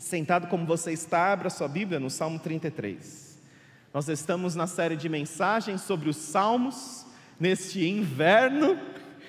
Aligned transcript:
Sentado 0.00 0.46
como 0.46 0.64
você 0.64 0.92
está, 0.92 1.30
abra 1.30 1.50
sua 1.50 1.68
Bíblia 1.68 2.00
no 2.00 2.08
Salmo 2.08 2.38
33. 2.38 3.38
Nós 3.92 4.08
estamos 4.08 4.54
na 4.54 4.66
série 4.66 4.96
de 4.96 5.10
mensagens 5.10 5.82
sobre 5.82 6.08
os 6.08 6.16
salmos 6.16 7.04
neste 7.38 7.86
inverno 7.86 8.78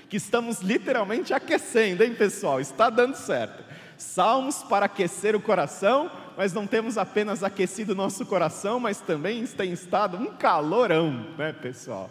que 0.07 0.15
estamos 0.15 0.61
literalmente 0.61 1.33
aquecendo, 1.33 2.05
hein, 2.05 2.15
pessoal? 2.15 2.61
Está 2.61 2.89
dando 2.89 3.15
certo. 3.15 3.65
Salmos 3.97 4.63
para 4.63 4.85
aquecer 4.85 5.35
o 5.35 5.41
coração, 5.41 6.09
mas 6.37 6.53
não 6.53 6.65
temos 6.65 6.97
apenas 6.97 7.43
aquecido 7.43 7.91
o 7.91 7.95
nosso 7.95 8.25
coração, 8.25 8.79
mas 8.79 9.01
também 9.01 9.45
tem 9.45 9.73
estado 9.73 10.15
um 10.15 10.37
calorão, 10.37 11.35
né, 11.37 11.51
pessoal? 11.51 12.09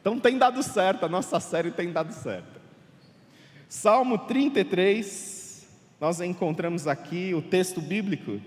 Então 0.00 0.18
tem 0.18 0.36
dado 0.36 0.60
certo, 0.64 1.06
a 1.06 1.08
nossa 1.08 1.38
série 1.38 1.70
tem 1.70 1.92
dado 1.92 2.12
certo. 2.12 2.60
Salmo 3.68 4.18
33, 4.18 5.41
nós 6.02 6.20
encontramos 6.20 6.88
aqui 6.88 7.32
o 7.32 7.40
texto 7.40 7.80
bíblico 7.80 8.40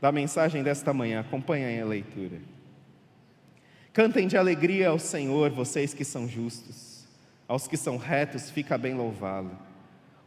da 0.00 0.12
mensagem 0.12 0.62
desta 0.62 0.94
manhã. 0.94 1.18
Acompanhem 1.18 1.80
a 1.80 1.84
leitura. 1.84 2.38
Cantem 3.92 4.28
de 4.28 4.36
alegria 4.36 4.90
ao 4.90 4.98
Senhor, 5.00 5.50
vocês 5.50 5.92
que 5.92 6.04
são 6.04 6.28
justos. 6.28 7.04
Aos 7.48 7.66
que 7.66 7.76
são 7.76 7.96
retos, 7.96 8.48
fica 8.48 8.78
bem 8.78 8.94
louvá-lo. 8.94 9.50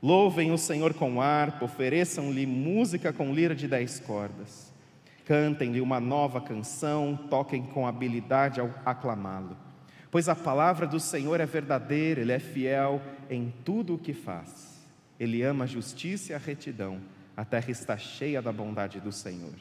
Louvem 0.04 0.52
o 0.52 0.58
Senhor 0.58 0.94
com 0.94 1.22
harpa, 1.22 1.64
ofereçam-lhe 1.64 2.46
música 2.46 3.14
com 3.14 3.34
lira 3.34 3.56
de 3.56 3.66
dez 3.66 4.02
cordas. 4.02 4.74
Cantem-lhe 5.24 5.80
uma 5.80 6.02
nova 6.02 6.42
canção, 6.42 7.18
toquem 7.30 7.64
com 7.64 7.88
habilidade 7.88 8.60
ao 8.60 8.70
aclamá-lo. 8.86 9.56
Pois 10.12 10.28
a 10.28 10.36
palavra 10.36 10.86
do 10.86 11.00
Senhor 11.00 11.40
é 11.40 11.46
verdadeira, 11.46 12.20
ele 12.20 12.34
é 12.34 12.40
fiel 12.40 13.02
em 13.30 13.54
tudo 13.64 13.96
o 13.96 13.98
que 13.98 14.12
faz. 14.12 14.71
Ele 15.22 15.44
ama 15.44 15.66
a 15.66 15.68
justiça 15.68 16.32
e 16.32 16.36
a 16.36 16.40
retidão. 16.40 17.00
A 17.38 17.46
terra 17.46 17.70
está 17.70 17.96
cheia 17.96 18.42
da 18.42 18.52
bondade 18.52 19.00
do 19.00 19.12
Senhor. 19.12 19.54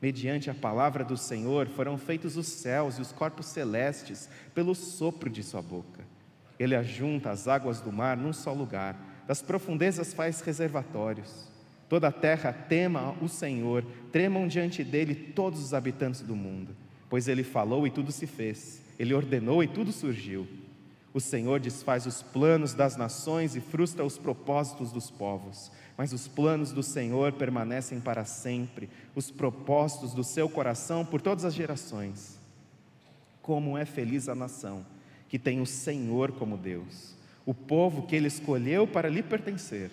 Mediante 0.00 0.48
a 0.48 0.54
palavra 0.54 1.04
do 1.04 1.14
Senhor 1.14 1.66
foram 1.66 1.98
feitos 1.98 2.38
os 2.38 2.46
céus 2.46 2.96
e 2.96 3.02
os 3.02 3.12
corpos 3.12 3.44
celestes 3.44 4.30
pelo 4.54 4.74
sopro 4.74 5.28
de 5.28 5.42
sua 5.42 5.60
boca. 5.60 6.02
Ele 6.58 6.74
ajunta 6.74 7.30
as 7.30 7.46
águas 7.46 7.82
do 7.82 7.92
mar 7.92 8.16
num 8.16 8.32
só 8.32 8.54
lugar, 8.54 8.98
das 9.26 9.42
profundezas 9.42 10.14
faz 10.14 10.40
reservatórios. 10.40 11.52
Toda 11.86 12.08
a 12.08 12.12
terra 12.12 12.50
tema 12.50 13.14
o 13.20 13.28
Senhor, 13.28 13.84
tremam 14.10 14.48
diante 14.48 14.82
dele 14.82 15.14
todos 15.14 15.62
os 15.62 15.74
habitantes 15.74 16.22
do 16.22 16.34
mundo, 16.34 16.74
pois 17.10 17.28
ele 17.28 17.44
falou 17.44 17.86
e 17.86 17.90
tudo 17.90 18.10
se 18.10 18.26
fez, 18.26 18.80
ele 18.98 19.12
ordenou 19.12 19.62
e 19.62 19.68
tudo 19.68 19.92
surgiu. 19.92 20.48
O 21.14 21.20
Senhor 21.20 21.60
desfaz 21.60 22.06
os 22.06 22.22
planos 22.22 22.74
das 22.74 22.96
nações 22.96 23.54
e 23.54 23.60
frustra 23.60 24.04
os 24.04 24.18
propósitos 24.18 24.90
dos 24.90 25.12
povos, 25.12 25.70
mas 25.96 26.12
os 26.12 26.26
planos 26.26 26.72
do 26.72 26.82
Senhor 26.82 27.32
permanecem 27.34 28.00
para 28.00 28.24
sempre, 28.24 28.90
os 29.14 29.30
propósitos 29.30 30.12
do 30.12 30.24
seu 30.24 30.48
coração 30.48 31.06
por 31.06 31.20
todas 31.20 31.44
as 31.44 31.54
gerações. 31.54 32.36
Como 33.40 33.78
é 33.78 33.84
feliz 33.84 34.28
a 34.28 34.34
nação 34.34 34.84
que 35.28 35.38
tem 35.38 35.60
o 35.60 35.66
Senhor 35.66 36.32
como 36.32 36.56
Deus, 36.56 37.14
o 37.46 37.54
povo 37.54 38.06
que 38.06 38.16
ele 38.16 38.26
escolheu 38.26 38.86
para 38.86 39.08
lhe 39.08 39.22
pertencer. 39.22 39.92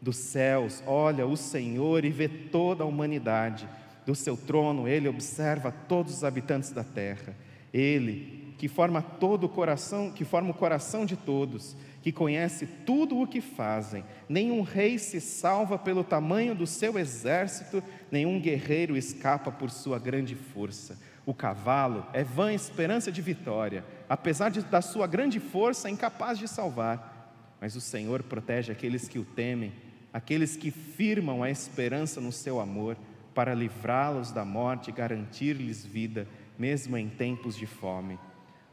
Dos 0.00 0.16
céus 0.16 0.82
olha 0.86 1.26
o 1.26 1.36
Senhor 1.36 2.04
e 2.04 2.10
vê 2.10 2.28
toda 2.28 2.84
a 2.84 2.86
humanidade, 2.86 3.66
do 4.04 4.14
seu 4.14 4.36
trono 4.36 4.86
ele 4.86 5.08
observa 5.08 5.72
todos 5.72 6.14
os 6.14 6.24
habitantes 6.24 6.72
da 6.72 6.84
terra. 6.84 7.34
Ele 7.72 8.37
que 8.58 8.66
forma 8.66 9.00
todo 9.00 9.44
o 9.44 9.48
coração, 9.48 10.10
que 10.10 10.24
forma 10.24 10.50
o 10.50 10.54
coração 10.54 11.06
de 11.06 11.16
todos, 11.16 11.76
que 12.02 12.10
conhece 12.10 12.66
tudo 12.66 13.20
o 13.20 13.26
que 13.26 13.40
fazem. 13.40 14.04
Nenhum 14.28 14.62
rei 14.62 14.98
se 14.98 15.20
salva 15.20 15.78
pelo 15.78 16.02
tamanho 16.02 16.56
do 16.56 16.66
seu 16.66 16.98
exército, 16.98 17.82
nenhum 18.10 18.40
guerreiro 18.40 18.96
escapa 18.96 19.52
por 19.52 19.70
sua 19.70 19.98
grande 19.98 20.34
força. 20.34 20.98
O 21.24 21.32
cavalo 21.32 22.04
é 22.12 22.24
vã 22.24 22.52
esperança 22.52 23.12
de 23.12 23.22
vitória, 23.22 23.84
apesar 24.08 24.48
de, 24.48 24.60
da 24.62 24.82
sua 24.82 25.06
grande 25.06 25.38
força, 25.38 25.88
incapaz 25.88 26.36
de 26.36 26.48
salvar. 26.48 27.56
Mas 27.60 27.76
o 27.76 27.80
Senhor 27.80 28.24
protege 28.24 28.72
aqueles 28.72 29.06
que 29.06 29.20
o 29.20 29.24
temem, 29.24 29.72
aqueles 30.12 30.56
que 30.56 30.72
firmam 30.72 31.44
a 31.44 31.50
esperança 31.50 32.20
no 32.20 32.32
seu 32.32 32.58
amor, 32.58 32.96
para 33.34 33.54
livrá-los 33.54 34.32
da 34.32 34.44
morte 34.44 34.90
e 34.90 34.92
garantir-lhes 34.92 35.84
vida, 35.84 36.26
mesmo 36.58 36.96
em 36.96 37.08
tempos 37.08 37.54
de 37.56 37.66
fome. 37.66 38.18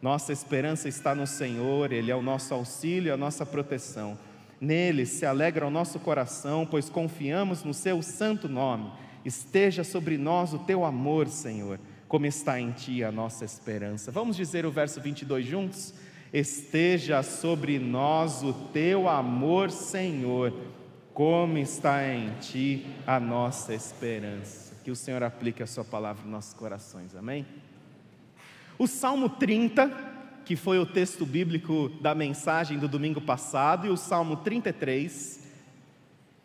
Nossa 0.05 0.31
esperança 0.31 0.87
está 0.87 1.15
no 1.15 1.25
Senhor, 1.25 1.91
Ele 1.91 2.11
é 2.11 2.15
o 2.15 2.21
nosso 2.21 2.53
auxílio, 2.53 3.11
a 3.11 3.17
nossa 3.17 3.43
proteção. 3.43 4.15
Nele 4.61 5.03
se 5.03 5.25
alegra 5.25 5.65
o 5.65 5.71
nosso 5.71 5.99
coração, 5.99 6.63
pois 6.63 6.91
confiamos 6.91 7.63
no 7.63 7.73
Seu 7.73 8.03
santo 8.03 8.47
nome. 8.47 8.91
Esteja 9.25 9.83
sobre 9.83 10.15
nós 10.15 10.53
o 10.53 10.59
Teu 10.59 10.85
amor, 10.85 11.27
Senhor, 11.27 11.79
como 12.07 12.27
está 12.27 12.59
em 12.59 12.69
Ti 12.69 13.03
a 13.03 13.11
nossa 13.11 13.45
esperança. 13.45 14.11
Vamos 14.11 14.35
dizer 14.35 14.63
o 14.63 14.69
verso 14.69 15.01
22 15.01 15.43
juntos? 15.43 15.95
Esteja 16.31 17.23
sobre 17.23 17.79
nós 17.79 18.43
o 18.43 18.53
Teu 18.53 19.09
amor, 19.09 19.71
Senhor, 19.71 20.53
como 21.15 21.57
está 21.57 22.07
em 22.07 22.29
Ti 22.39 22.85
a 23.07 23.19
nossa 23.19 23.73
esperança. 23.73 24.75
Que 24.83 24.91
o 24.91 24.95
Senhor 24.95 25.23
aplique 25.23 25.63
a 25.63 25.67
Sua 25.67 25.83
palavra 25.83 26.21
nos 26.21 26.31
nossos 26.31 26.53
corações, 26.53 27.15
amém? 27.15 27.43
O 28.77 28.87
Salmo 28.87 29.29
30, 29.29 29.89
que 30.43 30.55
foi 30.55 30.77
o 30.79 30.85
texto 30.85 31.25
bíblico 31.25 31.89
da 32.01 32.13
mensagem 32.13 32.77
do 32.77 32.87
domingo 32.87 33.21
passado, 33.21 33.87
e 33.87 33.89
o 33.89 33.95
Salmo 33.95 34.35
33, 34.37 35.49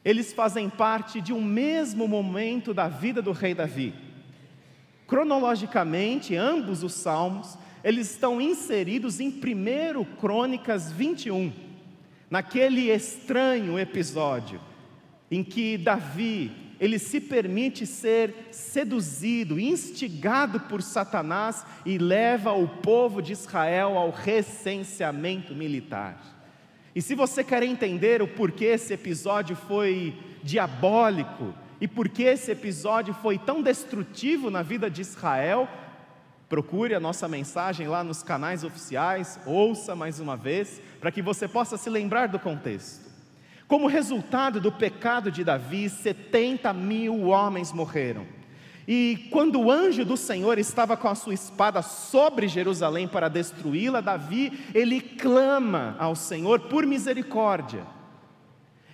eles 0.04 0.32
fazem 0.32 0.70
parte 0.70 1.20
de 1.20 1.32
um 1.32 1.42
mesmo 1.42 2.06
momento 2.06 2.72
da 2.72 2.88
vida 2.88 3.20
do 3.20 3.32
rei 3.32 3.54
Davi. 3.54 3.92
Cronologicamente, 5.06 6.36
ambos 6.36 6.82
os 6.84 6.94
salmos, 6.94 7.58
eles 7.82 8.10
estão 8.10 8.40
inseridos 8.40 9.18
em 9.18 9.28
1 9.28 10.04
Crônicas 10.20 10.92
21, 10.92 11.52
naquele 12.30 12.90
estranho 12.92 13.78
episódio 13.78 14.60
em 15.30 15.44
que 15.44 15.78
Davi 15.78 16.50
ele 16.80 16.98
se 16.98 17.20
permite 17.20 17.84
ser 17.84 18.48
seduzido, 18.50 19.60
instigado 19.60 20.58
por 20.60 20.80
Satanás 20.80 21.66
e 21.84 21.98
leva 21.98 22.52
o 22.52 22.66
povo 22.66 23.20
de 23.20 23.32
Israel 23.32 23.98
ao 23.98 24.10
recenseamento 24.10 25.54
militar. 25.54 26.18
E 26.96 27.02
se 27.02 27.14
você 27.14 27.44
quer 27.44 27.62
entender 27.62 28.22
o 28.22 28.28
porquê 28.28 28.64
esse 28.66 28.94
episódio 28.94 29.54
foi 29.54 30.18
diabólico 30.42 31.54
e 31.80 31.86
por 31.86 32.08
que 32.08 32.22
esse 32.22 32.50
episódio 32.50 33.12
foi 33.12 33.38
tão 33.38 33.62
destrutivo 33.62 34.50
na 34.50 34.62
vida 34.62 34.90
de 34.90 35.02
Israel, 35.02 35.68
procure 36.48 36.94
a 36.94 37.00
nossa 37.00 37.28
mensagem 37.28 37.88
lá 37.88 38.02
nos 38.02 38.22
canais 38.22 38.64
oficiais, 38.64 39.38
ouça 39.44 39.94
mais 39.94 40.18
uma 40.18 40.36
vez, 40.36 40.80
para 40.98 41.12
que 41.12 41.20
você 41.20 41.46
possa 41.46 41.76
se 41.76 41.90
lembrar 41.90 42.26
do 42.26 42.38
contexto. 42.38 43.09
Como 43.70 43.86
resultado 43.86 44.60
do 44.60 44.72
pecado 44.72 45.30
de 45.30 45.44
Davi, 45.44 45.88
70 45.88 46.72
mil 46.72 47.28
homens 47.28 47.72
morreram. 47.72 48.26
E 48.86 49.28
quando 49.30 49.60
o 49.60 49.70
anjo 49.70 50.04
do 50.04 50.16
Senhor 50.16 50.58
estava 50.58 50.96
com 50.96 51.06
a 51.06 51.14
sua 51.14 51.34
espada 51.34 51.80
sobre 51.80 52.48
Jerusalém 52.48 53.06
para 53.06 53.28
destruí-la, 53.28 54.00
Davi, 54.00 54.66
ele 54.74 55.00
clama 55.00 55.94
ao 56.00 56.16
Senhor 56.16 56.62
por 56.62 56.84
misericórdia. 56.84 57.86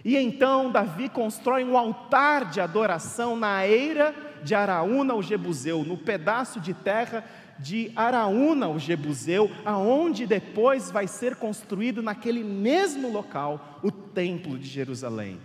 E 0.04 0.14
então 0.14 0.70
Davi 0.70 1.08
constrói 1.08 1.64
um 1.64 1.78
altar 1.78 2.44
de 2.44 2.60
adoração 2.60 3.34
na 3.34 3.66
eira 3.66 4.14
de 4.42 4.54
Araúna, 4.54 5.14
o 5.14 5.22
Jebuseu, 5.22 5.84
no 5.84 5.96
pedaço 5.96 6.60
de 6.60 6.74
terra 6.74 7.24
de 7.58 7.90
Araúna, 7.96 8.68
o 8.68 8.78
Jebuseu, 8.78 9.50
aonde 9.64 10.26
depois 10.26 10.90
vai 10.90 11.06
ser 11.06 11.36
construído 11.36 12.02
naquele 12.02 12.44
mesmo 12.44 13.10
local 13.10 13.80
o 13.82 13.90
Templo 13.90 14.58
de 14.58 14.66
Jerusalém. 14.66 15.38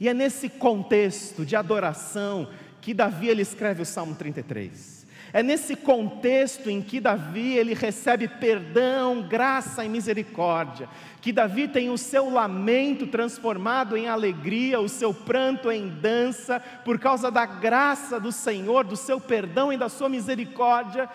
E 0.00 0.08
é 0.08 0.14
nesse 0.14 0.48
contexto 0.48 1.44
de 1.44 1.56
adoração 1.56 2.48
que 2.80 2.94
Davi 2.94 3.28
ele 3.28 3.42
escreve 3.42 3.82
o 3.82 3.86
Salmo 3.86 4.14
33. 4.14 4.97
É 5.32 5.42
nesse 5.42 5.76
contexto 5.76 6.70
em 6.70 6.80
que 6.80 7.00
Davi 7.00 7.56
ele 7.56 7.74
recebe 7.74 8.26
perdão, 8.26 9.22
graça 9.22 9.84
e 9.84 9.88
misericórdia, 9.88 10.88
que 11.20 11.32
Davi 11.32 11.68
tem 11.68 11.90
o 11.90 11.98
seu 11.98 12.30
lamento 12.30 13.06
transformado 13.06 13.96
em 13.96 14.08
alegria, 14.08 14.80
o 14.80 14.88
seu 14.88 15.12
pranto 15.12 15.70
em 15.70 15.88
dança, 15.88 16.60
por 16.84 16.98
causa 16.98 17.30
da 17.30 17.44
graça 17.44 18.18
do 18.18 18.32
Senhor, 18.32 18.84
do 18.84 18.96
seu 18.96 19.20
perdão 19.20 19.72
e 19.72 19.76
da 19.76 19.88
sua 19.88 20.08
misericórdia. 20.08 21.08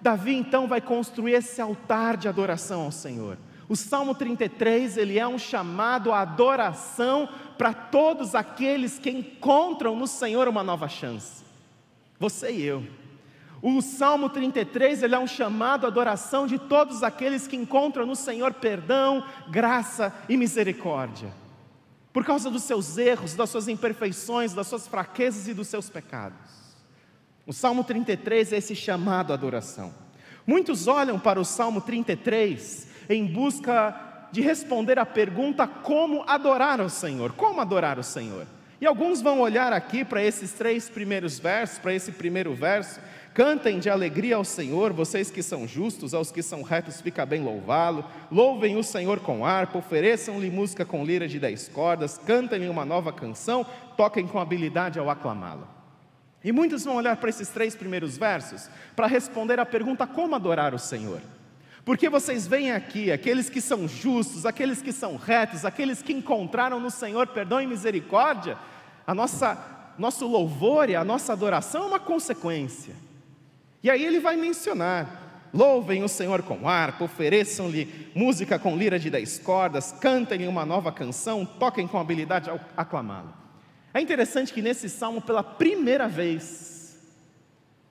Davi 0.00 0.34
então 0.34 0.66
vai 0.66 0.80
construir 0.80 1.34
esse 1.34 1.60
altar 1.60 2.16
de 2.16 2.28
adoração 2.28 2.82
ao 2.82 2.92
Senhor. 2.92 3.36
O 3.68 3.76
Salmo 3.76 4.14
33, 4.14 4.96
ele 4.96 5.18
é 5.18 5.28
um 5.28 5.38
chamado 5.38 6.10
à 6.10 6.20
adoração 6.20 7.28
para 7.58 7.74
todos 7.74 8.34
aqueles 8.34 8.98
que 8.98 9.10
encontram 9.10 9.94
no 9.94 10.06
Senhor 10.06 10.48
uma 10.48 10.62
nova 10.62 10.88
chance. 10.88 11.44
Você 12.18 12.50
e 12.50 12.64
eu. 12.64 12.97
O 13.60 13.80
Salmo 13.82 14.28
33 14.28 15.02
ele 15.02 15.14
é 15.14 15.18
um 15.18 15.26
chamado 15.26 15.84
à 15.84 15.88
adoração 15.88 16.46
de 16.46 16.58
todos 16.58 17.02
aqueles 17.02 17.46
que 17.46 17.56
encontram 17.56 18.06
no 18.06 18.14
Senhor 18.14 18.54
perdão, 18.54 19.24
graça 19.50 20.14
e 20.28 20.36
misericórdia. 20.36 21.32
por 22.12 22.24
causa 22.24 22.50
dos 22.50 22.64
seus 22.64 22.98
erros, 22.98 23.34
das 23.34 23.48
suas 23.50 23.68
imperfeições, 23.68 24.52
das 24.52 24.66
suas 24.66 24.88
fraquezas 24.88 25.46
e 25.46 25.54
dos 25.54 25.68
seus 25.68 25.88
pecados. 25.88 26.74
O 27.46 27.52
Salmo 27.52 27.84
33 27.84 28.52
é 28.52 28.56
esse 28.56 28.74
chamado 28.74 29.30
à 29.32 29.34
adoração. 29.34 29.94
Muitos 30.44 30.88
olham 30.88 31.18
para 31.18 31.38
o 31.40 31.44
Salmo 31.44 31.80
33 31.80 32.88
em 33.08 33.24
busca 33.24 33.94
de 34.32 34.40
responder 34.40 34.98
à 34.98 35.06
pergunta 35.06 35.66
como 35.66 36.24
adorar 36.26 36.80
o 36.80 36.90
Senhor, 36.90 37.32
como 37.32 37.60
adorar 37.60 37.98
o 37.98 38.02
Senhor. 38.02 38.46
E 38.80 38.86
alguns 38.86 39.20
vão 39.20 39.40
olhar 39.40 39.72
aqui 39.72 40.04
para 40.04 40.22
esses 40.22 40.52
três 40.52 40.88
primeiros 40.88 41.38
versos, 41.38 41.78
para 41.78 41.94
esse 41.94 42.12
primeiro 42.12 42.54
verso, 42.54 43.00
Cantem 43.38 43.78
de 43.78 43.88
alegria 43.88 44.34
ao 44.34 44.42
Senhor, 44.42 44.92
vocês 44.92 45.30
que 45.30 45.44
são 45.44 45.64
justos, 45.64 46.12
aos 46.12 46.32
que 46.32 46.42
são 46.42 46.60
retos 46.62 47.00
fica 47.00 47.24
bem 47.24 47.40
louvá-lo. 47.40 48.04
Louvem 48.32 48.76
o 48.76 48.82
Senhor 48.82 49.20
com 49.20 49.46
harpa, 49.46 49.78
ofereçam-lhe 49.78 50.50
música 50.50 50.84
com 50.84 51.04
lira 51.04 51.28
de 51.28 51.38
dez 51.38 51.68
cordas, 51.68 52.18
cantem-lhe 52.18 52.68
uma 52.68 52.84
nova 52.84 53.12
canção, 53.12 53.64
toquem 53.96 54.26
com 54.26 54.40
habilidade 54.40 54.98
ao 54.98 55.08
aclamá-lo. 55.08 55.68
E 56.42 56.50
muitos 56.50 56.84
vão 56.84 56.96
olhar 56.96 57.16
para 57.16 57.30
esses 57.30 57.48
três 57.48 57.76
primeiros 57.76 58.18
versos 58.18 58.68
para 58.96 59.06
responder 59.06 59.60
à 59.60 59.64
pergunta 59.64 60.04
como 60.04 60.34
adorar 60.34 60.74
o 60.74 60.78
Senhor. 60.80 61.20
Porque 61.84 62.08
vocês 62.08 62.44
veem 62.44 62.72
aqui 62.72 63.12
aqueles 63.12 63.48
que 63.48 63.60
são 63.60 63.86
justos, 63.86 64.46
aqueles 64.46 64.82
que 64.82 64.92
são 64.92 65.14
retos, 65.14 65.64
aqueles 65.64 66.02
que 66.02 66.12
encontraram 66.12 66.80
no 66.80 66.90
Senhor 66.90 67.28
perdão 67.28 67.62
e 67.62 67.68
misericórdia, 67.68 68.58
a 69.06 69.14
nossa 69.14 69.76
nosso 69.96 70.26
louvor 70.26 70.90
e 70.90 70.96
a 70.96 71.04
nossa 71.04 71.32
adoração 71.32 71.84
é 71.84 71.86
uma 71.86 72.00
consequência. 72.00 73.06
E 73.82 73.90
aí 73.90 74.04
ele 74.04 74.20
vai 74.20 74.36
mencionar: 74.36 75.48
louvem 75.52 76.02
o 76.02 76.08
Senhor 76.08 76.42
com 76.42 76.68
harpa, 76.68 77.04
ofereçam-lhe 77.04 78.10
música 78.14 78.58
com 78.58 78.76
lira 78.76 78.98
de 78.98 79.10
dez 79.10 79.38
cordas, 79.38 79.92
cantem-lhe 79.92 80.46
uma 80.46 80.66
nova 80.66 80.92
canção, 80.92 81.44
toquem 81.44 81.86
com 81.86 81.98
habilidade 81.98 82.50
ao 82.50 82.60
aclamá-lo. 82.76 83.32
É 83.94 84.00
interessante 84.00 84.52
que 84.52 84.62
nesse 84.62 84.88
salmo, 84.88 85.20
pela 85.20 85.42
primeira 85.42 86.06
vez, 86.06 86.98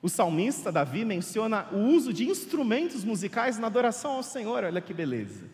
o 0.01 0.09
salmista 0.09 0.71
Davi 0.71 1.03
menciona 1.03 1.67
o 1.71 1.77
uso 1.77 2.13
de 2.13 2.29
instrumentos 2.29 3.03
musicais 3.03 3.57
na 3.57 3.67
adoração 3.67 4.11
ao 4.11 4.23
Senhor, 4.23 4.63
olha 4.63 4.81
que 4.81 4.93
beleza. 4.93 5.45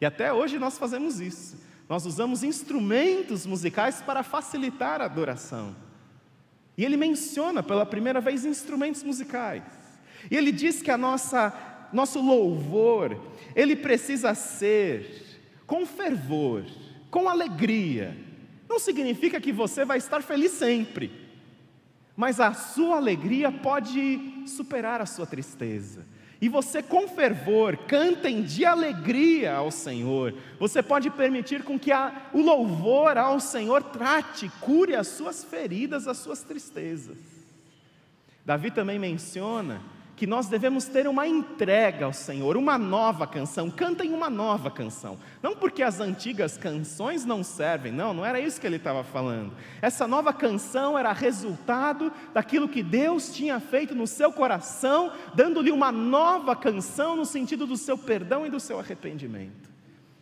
E 0.00 0.06
até 0.06 0.32
hoje 0.32 0.58
nós 0.58 0.78
fazemos 0.78 1.20
isso. 1.20 1.56
Nós 1.88 2.06
usamos 2.06 2.42
instrumentos 2.44 3.46
musicais 3.46 4.00
para 4.00 4.22
facilitar 4.22 5.00
a 5.00 5.06
adoração. 5.06 5.74
E 6.76 6.84
ele 6.84 6.96
menciona 6.96 7.62
pela 7.62 7.84
primeira 7.84 8.20
vez 8.20 8.44
instrumentos 8.44 9.02
musicais. 9.02 9.64
E 10.30 10.36
ele 10.36 10.52
diz 10.52 10.82
que 10.82 10.90
a 10.90 10.98
nossa 10.98 11.68
nosso 11.92 12.20
louvor, 12.20 13.18
ele 13.54 13.74
precisa 13.74 14.34
ser 14.34 15.24
com 15.66 15.86
fervor, 15.86 16.64
com 17.10 17.28
alegria. 17.28 18.16
Não 18.68 18.78
significa 18.78 19.40
que 19.40 19.52
você 19.52 19.84
vai 19.84 19.98
estar 19.98 20.22
feliz 20.22 20.52
sempre, 20.52 21.10
mas 22.16 22.40
a 22.40 22.52
sua 22.52 22.96
alegria 22.96 23.50
pode 23.50 24.44
superar 24.46 25.00
a 25.00 25.06
sua 25.06 25.26
tristeza. 25.26 26.04
E 26.40 26.48
você 26.48 26.82
com 26.82 27.08
fervor 27.08 27.76
cantem 27.76 28.42
de 28.42 28.64
alegria 28.64 29.54
ao 29.54 29.72
Senhor. 29.72 30.34
Você 30.60 30.80
pode 30.80 31.10
permitir 31.10 31.64
com 31.64 31.76
que 31.76 31.90
a, 31.90 32.28
o 32.32 32.40
louvor 32.40 33.18
ao 33.18 33.40
Senhor 33.40 33.82
trate, 33.82 34.48
cure 34.60 34.94
as 34.94 35.08
suas 35.08 35.42
feridas, 35.42 36.06
as 36.06 36.18
suas 36.18 36.42
tristezas. 36.42 37.18
Davi 38.44 38.70
também 38.70 39.00
menciona 39.00 39.82
que 40.18 40.26
nós 40.26 40.48
devemos 40.48 40.86
ter 40.86 41.06
uma 41.06 41.28
entrega 41.28 42.04
ao 42.04 42.12
Senhor, 42.12 42.56
uma 42.56 42.76
nova 42.76 43.24
canção. 43.24 43.70
Cantem 43.70 44.12
uma 44.12 44.28
nova 44.28 44.68
canção. 44.68 45.16
Não 45.40 45.54
porque 45.54 45.80
as 45.80 46.00
antigas 46.00 46.58
canções 46.58 47.24
não 47.24 47.44
servem, 47.44 47.92
não, 47.92 48.12
não 48.12 48.26
era 48.26 48.40
isso 48.40 48.60
que 48.60 48.66
ele 48.66 48.78
estava 48.78 49.04
falando. 49.04 49.52
Essa 49.80 50.08
nova 50.08 50.32
canção 50.32 50.98
era 50.98 51.12
resultado 51.12 52.12
daquilo 52.34 52.68
que 52.68 52.82
Deus 52.82 53.32
tinha 53.32 53.60
feito 53.60 53.94
no 53.94 54.08
seu 54.08 54.32
coração, 54.32 55.12
dando-lhe 55.36 55.70
uma 55.70 55.92
nova 55.92 56.56
canção 56.56 57.14
no 57.14 57.24
sentido 57.24 57.64
do 57.64 57.76
seu 57.76 57.96
perdão 57.96 58.44
e 58.44 58.50
do 58.50 58.58
seu 58.58 58.80
arrependimento. 58.80 59.70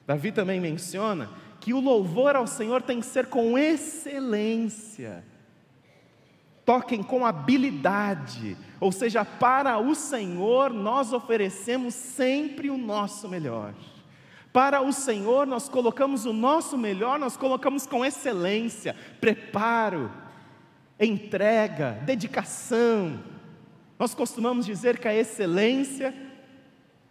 Davi 0.07 0.31
também 0.31 0.61
menciona 0.61 1.31
que 1.59 1.73
o 1.73 1.81
louvor 1.81 2.37
ao 2.37 2.47
Senhor 2.47 2.83
tem 2.83 3.01
que 3.01 3.07
ser 3.07 3.29
com 3.29 3.57
excelência 3.57 5.25
toquem 6.67 7.01
com 7.01 7.25
habilidade, 7.25 8.57
ou 8.81 8.93
seja, 8.93 9.25
para 9.25 9.79
o 9.79 9.95
Senhor 9.95 10.73
nós 10.73 11.13
oferecemos 11.13 11.95
sempre 11.95 12.71
o 12.71 12.77
nosso 12.77 13.29
melhor. 13.29 13.75
Para 14.53 14.81
o 14.81 14.93
Senhor 14.93 15.47
nós 15.47 15.69
colocamos 15.69 16.25
o 16.25 16.33
nosso 16.33 16.77
melhor, 16.79 17.19
nós 17.19 17.37
colocamos 17.37 17.87
com 17.87 18.05
excelência, 18.05 18.97
preparo, 19.21 20.11
entrega, 20.99 22.01
dedicação. 22.05 23.21
Nós 23.99 24.15
costumamos 24.15 24.67
dizer 24.67 24.99
que 24.99 25.09
a 25.09 25.15
excelência 25.15 26.15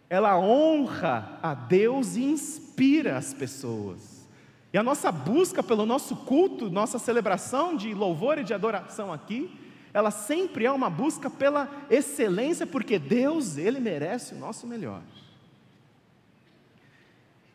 ela 0.08 0.38
honra 0.38 1.38
a 1.42 1.54
Deus 1.54 2.16
e 2.16 2.22
inspira 2.22 3.16
as 3.16 3.34
pessoas. 3.34 4.26
E 4.72 4.78
a 4.78 4.82
nossa 4.82 5.10
busca 5.10 5.62
pelo 5.62 5.86
nosso 5.86 6.14
culto, 6.14 6.70
nossa 6.70 6.98
celebração 6.98 7.74
de 7.76 7.92
louvor 7.94 8.38
e 8.38 8.44
de 8.44 8.54
adoração 8.54 9.12
aqui, 9.12 9.50
ela 9.96 10.10
sempre 10.10 10.66
é 10.66 10.70
uma 10.70 10.90
busca 10.90 11.30
pela 11.30 11.70
excelência, 11.88 12.66
porque 12.66 12.98
Deus, 12.98 13.56
Ele 13.56 13.80
merece 13.80 14.34
o 14.34 14.38
nosso 14.38 14.66
melhor. 14.66 15.00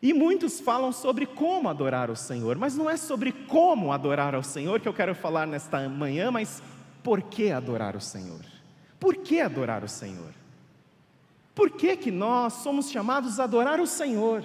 E 0.02 0.12
muitos 0.12 0.58
falam 0.58 0.90
sobre 0.90 1.24
como 1.24 1.68
adorar 1.68 2.10
o 2.10 2.16
Senhor, 2.16 2.58
mas 2.58 2.76
não 2.76 2.90
é 2.90 2.96
sobre 2.96 3.30
como 3.30 3.92
adorar 3.92 4.34
ao 4.34 4.42
Senhor 4.42 4.80
que 4.80 4.88
eu 4.88 4.92
quero 4.92 5.14
falar 5.14 5.46
nesta 5.46 5.88
manhã, 5.88 6.32
mas 6.32 6.60
por 7.00 7.22
que 7.22 7.52
adorar 7.52 7.94
o 7.94 8.00
Senhor? 8.00 8.44
Por 8.98 9.18
que 9.18 9.40
adorar 9.40 9.84
o 9.84 9.88
Senhor? 9.88 10.34
Por 11.54 11.70
que, 11.70 11.96
que 11.96 12.10
nós 12.10 12.54
somos 12.54 12.90
chamados 12.90 13.38
a 13.38 13.44
adorar 13.44 13.78
o 13.78 13.86
Senhor? 13.86 14.42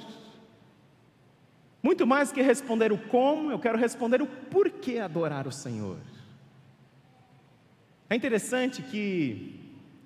Muito 1.82 2.06
mais 2.06 2.32
que 2.32 2.44
responder 2.44 2.92
o 2.92 2.98
como, 3.00 3.50
eu 3.50 3.58
quero 3.58 3.76
responder 3.76 4.22
o 4.22 4.28
porquê 4.28 5.00
adorar 5.00 5.48
o 5.48 5.52
Senhor. 5.52 5.98
É 8.10 8.16
interessante 8.16 8.82
que 8.82 9.60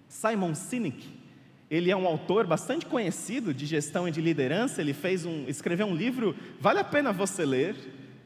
Simon 0.08 0.56
Sinek, 0.56 1.08
ele 1.70 1.92
é 1.92 1.96
um 1.96 2.08
autor 2.08 2.48
bastante 2.48 2.86
conhecido 2.86 3.54
de 3.54 3.66
gestão 3.66 4.08
e 4.08 4.12
de 4.12 4.20
liderança, 4.20 4.82
ele 4.82 4.94
fez 4.94 5.26
um, 5.26 5.46
escreveu 5.48 5.86
um 5.86 5.96
livro, 5.96 6.36
vale 6.60 6.80
a 6.80 6.84
pena 6.84 7.14
você 7.14 7.46
ler, 7.46 7.76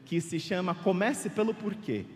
que 0.04 0.20
se 0.20 0.40
chama 0.40 0.74
Comece 0.74 1.28
pelo 1.28 1.52
Porquê. 1.52 2.06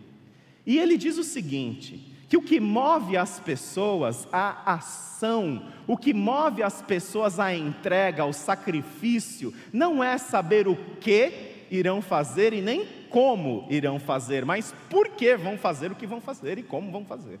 E 0.65 0.79
ele 0.79 0.97
diz 0.97 1.17
o 1.17 1.23
seguinte: 1.23 2.11
que 2.27 2.37
o 2.37 2.41
que 2.41 2.59
move 2.59 3.15
as 3.15 3.39
pessoas 3.39 4.27
à 4.31 4.73
ação, 4.73 5.67
o 5.85 5.97
que 5.97 6.13
move 6.13 6.63
as 6.63 6.81
pessoas 6.81 7.39
à 7.39 7.53
entrega, 7.53 8.23
ao 8.23 8.33
sacrifício, 8.33 9.53
não 9.71 10.03
é 10.03 10.17
saber 10.17 10.67
o 10.67 10.75
que 10.99 11.65
irão 11.69 12.01
fazer 12.01 12.53
e 12.53 12.61
nem 12.61 12.85
como 13.09 13.67
irão 13.69 13.99
fazer, 13.99 14.45
mas 14.45 14.73
por 14.89 15.09
que 15.09 15.35
vão 15.35 15.57
fazer 15.57 15.91
o 15.91 15.95
que 15.95 16.07
vão 16.07 16.21
fazer 16.21 16.57
e 16.57 16.63
como 16.63 16.91
vão 16.91 17.05
fazer. 17.05 17.39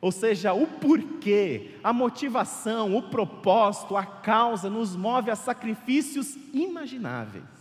Ou 0.00 0.12
seja, 0.12 0.52
o 0.52 0.66
porquê, 0.66 1.72
a 1.82 1.92
motivação, 1.92 2.96
o 2.96 3.02
propósito, 3.02 3.96
a 3.96 4.04
causa 4.06 4.70
nos 4.70 4.94
move 4.94 5.30
a 5.30 5.36
sacrifícios 5.36 6.36
imagináveis 6.52 7.58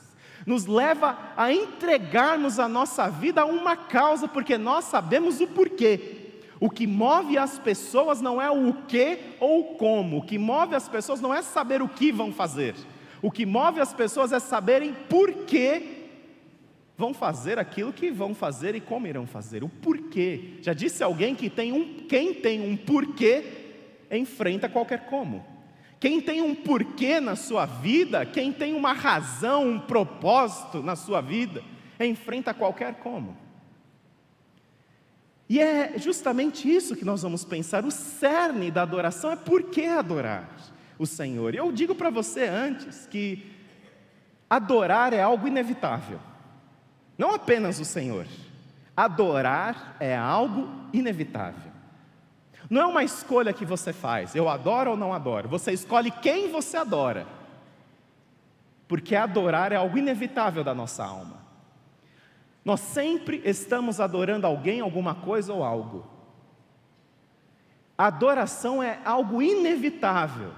nos 0.47 0.65
leva 0.65 1.17
a 1.35 1.51
entregarmos 1.51 2.57
a 2.57 2.69
nossa 2.69 3.09
vida 3.09 3.41
a 3.41 3.45
uma 3.45 3.75
causa, 3.75 4.29
porque 4.29 4.57
nós 4.57 4.85
sabemos 4.85 5.41
o 5.41 5.47
porquê. 5.47 6.39
O 6.57 6.69
que 6.69 6.87
move 6.87 7.37
as 7.37 7.59
pessoas 7.59 8.21
não 8.21 8.41
é 8.41 8.49
o 8.49 8.73
que 8.87 9.19
ou 9.41 9.75
como. 9.75 10.19
O 10.19 10.21
que 10.21 10.39
move 10.39 10.73
as 10.73 10.87
pessoas 10.87 11.19
não 11.19 11.33
é 11.33 11.41
saber 11.41 11.81
o 11.81 11.89
que 11.89 12.13
vão 12.13 12.31
fazer. 12.31 12.75
O 13.21 13.29
que 13.29 13.45
move 13.45 13.81
as 13.81 13.93
pessoas 13.93 14.31
é 14.31 14.39
saberem 14.39 14.93
por 15.09 15.33
que 15.45 15.96
vão 16.97 17.13
fazer 17.13 17.59
aquilo 17.59 17.93
que 17.93 18.09
vão 18.09 18.33
fazer 18.33 18.73
e 18.73 18.81
como 18.81 19.05
irão 19.05 19.27
fazer. 19.27 19.63
O 19.63 19.69
porquê. 19.69 20.55
Já 20.61 20.73
disse 20.73 21.03
alguém 21.03 21.35
que 21.35 21.49
tem 21.49 21.71
um, 21.71 22.05
quem 22.07 22.33
tem 22.33 22.59
um 22.61 22.75
porquê 22.75 23.43
enfrenta 24.09 24.67
qualquer 24.67 25.05
como. 25.05 25.45
Quem 25.99 26.19
tem 26.19 26.41
um 26.41 26.55
porquê 26.55 27.19
na 27.19 27.35
sua 27.35 27.65
vida, 27.65 28.25
quem 28.25 28.51
tem 28.51 28.73
uma 28.73 28.93
razão, 28.93 29.67
um 29.67 29.79
propósito 29.79 30.81
na 30.81 30.95
sua 30.95 31.21
vida, 31.21 31.63
enfrenta 31.99 32.53
qualquer 32.53 32.95
como. 32.95 33.37
E 35.49 35.59
é 35.59 35.97
justamente 35.97 36.69
isso 36.69 36.95
que 36.95 37.05
nós 37.05 37.21
vamos 37.21 37.45
pensar. 37.45 37.85
O 37.85 37.91
cerne 37.91 38.69
da 38.69 38.81
adoração 38.81 39.31
é 39.31 39.35
por 39.35 39.63
que 39.63 39.85
adorar 39.85 40.49
o 40.99 41.05
Senhor. 41.05 41.55
Eu 41.55 41.71
digo 41.71 41.95
para 41.95 42.09
você 42.09 42.43
antes 42.45 43.05
que 43.07 43.51
adorar 44.49 45.13
é 45.13 45.21
algo 45.21 45.47
inevitável. 45.47 46.19
Não 47.17 47.33
apenas 47.33 47.79
o 47.79 47.85
Senhor. 47.85 48.27
Adorar 48.95 49.95
é 49.99 50.15
algo 50.15 50.69
inevitável. 50.93 51.71
Não 52.69 52.81
é 52.81 52.85
uma 52.85 53.03
escolha 53.03 53.53
que 53.53 53.65
você 53.65 53.93
faz, 53.93 54.35
eu 54.35 54.49
adoro 54.49 54.91
ou 54.91 54.97
não 54.97 55.13
adoro. 55.13 55.47
Você 55.47 55.71
escolhe 55.71 56.11
quem 56.11 56.51
você 56.51 56.77
adora. 56.77 57.25
Porque 58.87 59.15
adorar 59.15 59.71
é 59.71 59.75
algo 59.75 59.97
inevitável 59.97 60.63
da 60.63 60.73
nossa 60.73 61.03
alma. 61.03 61.37
Nós 62.63 62.81
sempre 62.81 63.41
estamos 63.45 63.99
adorando 63.99 64.45
alguém, 64.45 64.81
alguma 64.81 65.15
coisa 65.15 65.53
ou 65.53 65.63
algo. 65.63 66.05
Adoração 67.97 68.83
é 68.83 68.99
algo 69.05 69.41
inevitável. 69.41 70.53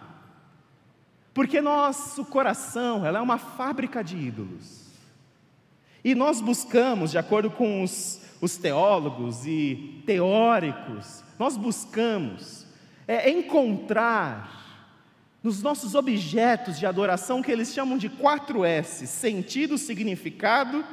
Porque 1.33 1.61
nosso 1.61 2.25
coração, 2.25 3.05
ela 3.05 3.19
é 3.19 3.21
uma 3.21 3.37
fábrica 3.37 4.03
de 4.03 4.17
ídolos. 4.17 4.88
E 6.09 6.15
nós 6.15 6.41
buscamos, 6.41 7.11
de 7.11 7.19
acordo 7.19 7.51
com 7.51 7.83
os, 7.83 8.19
os 8.41 8.57
teólogos 8.57 9.45
e 9.45 10.01
teóricos, 10.07 11.23
nós 11.37 11.55
buscamos 11.55 12.65
é, 13.07 13.29
encontrar 13.29 14.89
nos 15.43 15.61
nossos 15.61 15.93
objetos 15.93 16.79
de 16.79 16.87
adoração 16.87 17.43
que 17.43 17.51
eles 17.51 17.71
chamam 17.71 17.95
de 17.95 18.09
quatro 18.09 18.65
S: 18.65 19.05
sentido, 19.05 19.77
significado, 19.77 20.83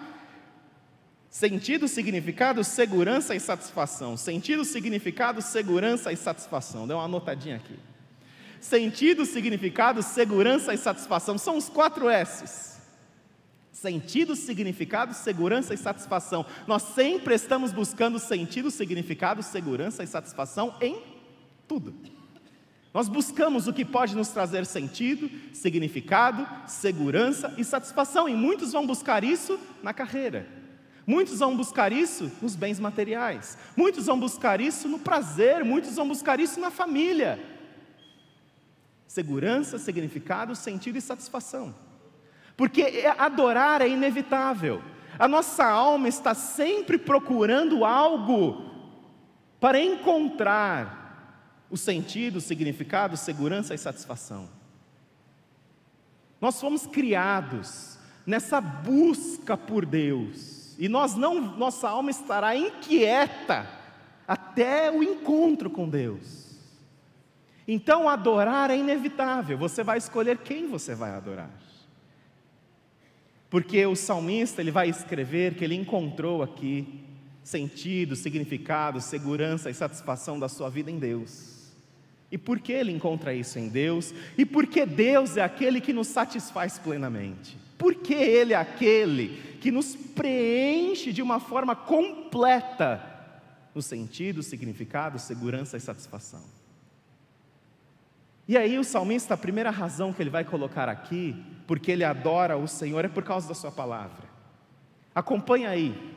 sentido, 1.31 1.89
significado, 1.89 2.63
segurança 2.63 3.35
e 3.35 3.41
satisfação. 3.41 4.19
Sentido, 4.19 4.67
significado, 4.67 5.41
segurança 5.41 6.13
e 6.13 6.17
satisfação. 6.19 6.87
Dê 6.87 6.93
uma 6.93 7.05
anotadinha 7.05 7.57
aqui. 7.57 7.79
Sentido, 8.61 9.25
significado, 9.25 10.03
segurança 10.03 10.75
e 10.75 10.77
satisfação 10.77 11.39
são 11.39 11.57
os 11.57 11.71
quatro 11.71 12.11
S's. 12.11 12.76
Sentido, 13.77 14.35
significado, 14.35 15.13
segurança 15.13 15.75
e 15.75 15.77
satisfação. 15.77 16.47
Nós 16.67 16.83
sempre 16.83 17.35
estamos 17.35 17.75
buscando 17.75 18.19
sentido, 18.19 18.71
significado, 18.71 19.43
segurança 19.43 20.03
e 20.03 20.07
satisfação 20.07 20.75
em 20.81 20.99
tudo. 21.69 21.95
Nós 22.95 23.07
buscamos 23.07 23.69
o 23.69 23.75
que 23.75 23.85
pode 23.85 24.17
nos 24.17 24.29
trazer 24.29 24.65
sentido, 24.65 25.31
significado, 25.53 26.49
segurança 26.67 27.55
e 27.59 27.65
satisfação, 27.65 28.27
e 28.27 28.35
muitos 28.35 28.73
vão 28.73 28.87
buscar 28.87 29.23
isso 29.23 29.61
na 29.83 29.93
carreira. 29.93 30.49
Muitos 31.07 31.41
vão 31.41 31.55
buscar 31.55 31.93
isso 31.93 32.33
nos 32.41 32.57
bens 32.57 32.81
materiais. 32.81 33.59
Muitos 33.77 34.07
vão 34.07 34.19
buscar 34.19 34.59
isso 34.59 34.89
no 34.89 35.01
prazer, 35.01 35.63
muitos 35.63 35.97
vão 35.97 36.09
buscar 36.09 36.41
isso 36.41 36.59
na 36.59 36.71
família. 36.71 37.39
Segurança, 39.07 39.79
significado, 39.79 40.57
sentido 40.57 40.97
e 40.97 41.03
satisfação. 41.03 41.75
Porque 42.57 43.05
adorar 43.19 43.83
é 43.83 43.89
inevitável. 43.89 44.83
A 45.19 45.29
nossa 45.29 45.65
alma 45.65 46.09
está 46.09 46.35
sempre 46.35 46.99
procurando 46.99 47.85
algo 47.85 48.65
para 49.61 49.81
encontrar 49.81 51.07
o 51.71 51.77
sentido, 51.77 52.37
o 52.37 52.41
significado, 52.41 53.17
segurança 53.17 53.75
e 53.75 53.79
satisfação. 53.79 54.49
Nós 56.41 56.61
fomos 56.61 56.87
criados 56.87 57.99
nessa 58.27 58.61
busca 58.61 59.57
por 59.57 59.87
Deus, 59.87 60.77
e 60.79 60.89
nós 60.89 61.15
não, 61.15 61.41
nossa 61.41 61.89
alma 61.89 62.11
estará 62.11 62.55
inquieta 62.55 63.67
até 64.27 64.91
o 64.91 65.03
encontro 65.03 65.71
com 65.71 65.89
Deus. 65.89 66.47
Então 67.67 68.09
adorar 68.09 68.71
é 68.71 68.77
inevitável, 68.77 69.57
você 69.57 69.83
vai 69.83 69.99
escolher 69.99 70.39
quem 70.39 70.69
você 70.69 70.95
vai 70.95 71.11
adorar. 71.11 71.51
Porque 73.49 73.85
o 73.87 73.95
salmista 73.95 74.61
ele 74.61 74.71
vai 74.71 74.89
escrever 74.89 75.55
que 75.55 75.65
ele 75.65 75.75
encontrou 75.75 76.43
aqui 76.43 77.05
sentido, 77.43 78.17
significado, 78.17 79.01
segurança 79.01 79.71
e 79.71 79.75
satisfação 79.75 80.39
da 80.39 80.49
sua 80.49 80.69
vida 80.69 80.91
em 80.91 80.99
Deus. 80.99 81.73
E 82.31 82.37
por 82.37 82.59
que 82.59 82.73
ele 82.73 82.91
encontra 82.91 83.33
isso 83.33 83.59
em 83.59 83.69
Deus? 83.69 84.13
E 84.37 84.45
por 84.45 84.67
que 84.67 84.85
Deus 84.85 85.37
é 85.37 85.43
aquele 85.43 85.81
que 85.81 85.93
nos 85.93 86.09
satisfaz 86.09 86.79
plenamente? 86.79 87.57
Por 87.79 87.95
que 87.95 88.15
Ele 88.15 88.53
é 88.53 88.57
aquele 88.57 89.57
que 89.61 89.71
nos 89.71 89.95
preenche 89.95 91.13
de 91.13 91.23
uma 91.23 91.39
forma 91.39 91.77
completa 91.77 93.15
no 93.75 93.83
sentido, 93.83 94.43
significado, 94.43 95.19
segurança 95.19 95.77
e 95.77 95.81
satisfação? 95.81 96.43
E 98.49 98.57
aí 98.57 98.79
o 98.79 98.85
salmista, 98.85 99.35
a 99.35 99.37
primeira 99.37 99.71
razão 99.71 100.13
que 100.13 100.23
ele 100.23 100.31
vai 100.31 100.45
colocar 100.45 100.89
aqui, 100.89 101.35
porque 101.67 101.91
ele 101.91 102.05
adora 102.05 102.57
o 102.57 102.69
Senhor, 102.69 103.05
é 103.05 103.09
por 103.09 103.25
causa 103.25 103.49
da 103.49 103.55
sua 103.55 103.71
palavra. 103.71 104.25
Acompanha 105.15 105.71
aí, 105.71 106.17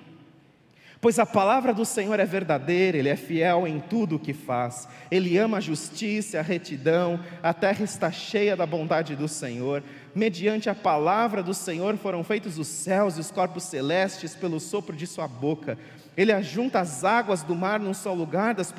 Pois 1.02 1.18
a 1.18 1.26
palavra 1.26 1.74
do 1.74 1.86
Senhor 1.86 2.20
é 2.20 2.26
verdadeira, 2.26 2.98
Ele 2.98 3.08
é 3.08 3.16
fiel 3.16 3.66
em 3.66 3.80
tudo 3.80 4.18
o 4.18 4.20
que 4.20 4.34
faz, 4.34 4.86
Ele 5.10 5.38
ama 5.38 5.58
a 5.58 5.62
justiça, 5.62 6.40
a 6.40 6.42
retidão, 6.42 7.22
a 7.42 7.54
terra 7.54 7.86
está 7.86 8.12
cheia 8.12 8.56
da 8.56 8.66
bondade 8.66 9.16
do 9.16 9.28
Senhor. 9.28 9.82
Mediante 10.14 10.70
a 10.70 10.76
palavra 10.76 11.42
do 11.42 11.54
Senhor 11.54 11.96
foram 11.96 12.22
feitos 12.22 12.58
os 12.58 12.68
céus 12.68 13.16
e 13.16 13.22
os 13.22 13.32
corpos 13.32 13.64
celestes 13.64 14.36
pelo 14.36 14.60
sopro 14.60 14.94
de 14.94 15.08
Sua 15.08 15.26
boca. 15.26 15.78
Ele 16.18 16.34
ajunta 16.34 16.82
as 16.82 17.06
águas 17.06 17.44
do 17.44 17.56
mar 17.56 17.80
num 17.80 17.94
só 17.94 18.14
lugar, 18.14 18.54
das 18.54 18.74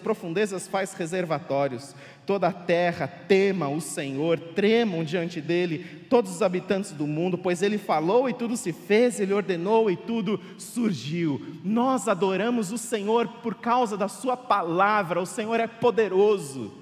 profundezas 0.00 0.66
faz 0.66 0.94
reservatórios. 0.94 1.94
Toda 2.26 2.48
a 2.48 2.52
terra 2.52 3.06
tema 3.06 3.68
o 3.68 3.80
Senhor, 3.80 4.38
tremam 4.38 5.04
diante 5.04 5.40
dele 5.40 6.04
todos 6.10 6.34
os 6.34 6.42
habitantes 6.42 6.90
do 6.90 7.06
mundo, 7.06 7.38
pois 7.38 7.62
ele 7.62 7.78
falou 7.78 8.28
e 8.28 8.34
tudo 8.34 8.56
se 8.56 8.72
fez, 8.72 9.20
ele 9.20 9.32
ordenou 9.32 9.88
e 9.88 9.96
tudo 9.96 10.40
surgiu. 10.58 11.40
Nós 11.62 12.08
adoramos 12.08 12.72
o 12.72 12.78
Senhor 12.78 13.28
por 13.42 13.54
causa 13.54 13.96
da 13.96 14.08
Sua 14.08 14.36
palavra, 14.36 15.22
o 15.22 15.26
Senhor 15.26 15.60
é 15.60 15.68
poderoso. 15.68 16.74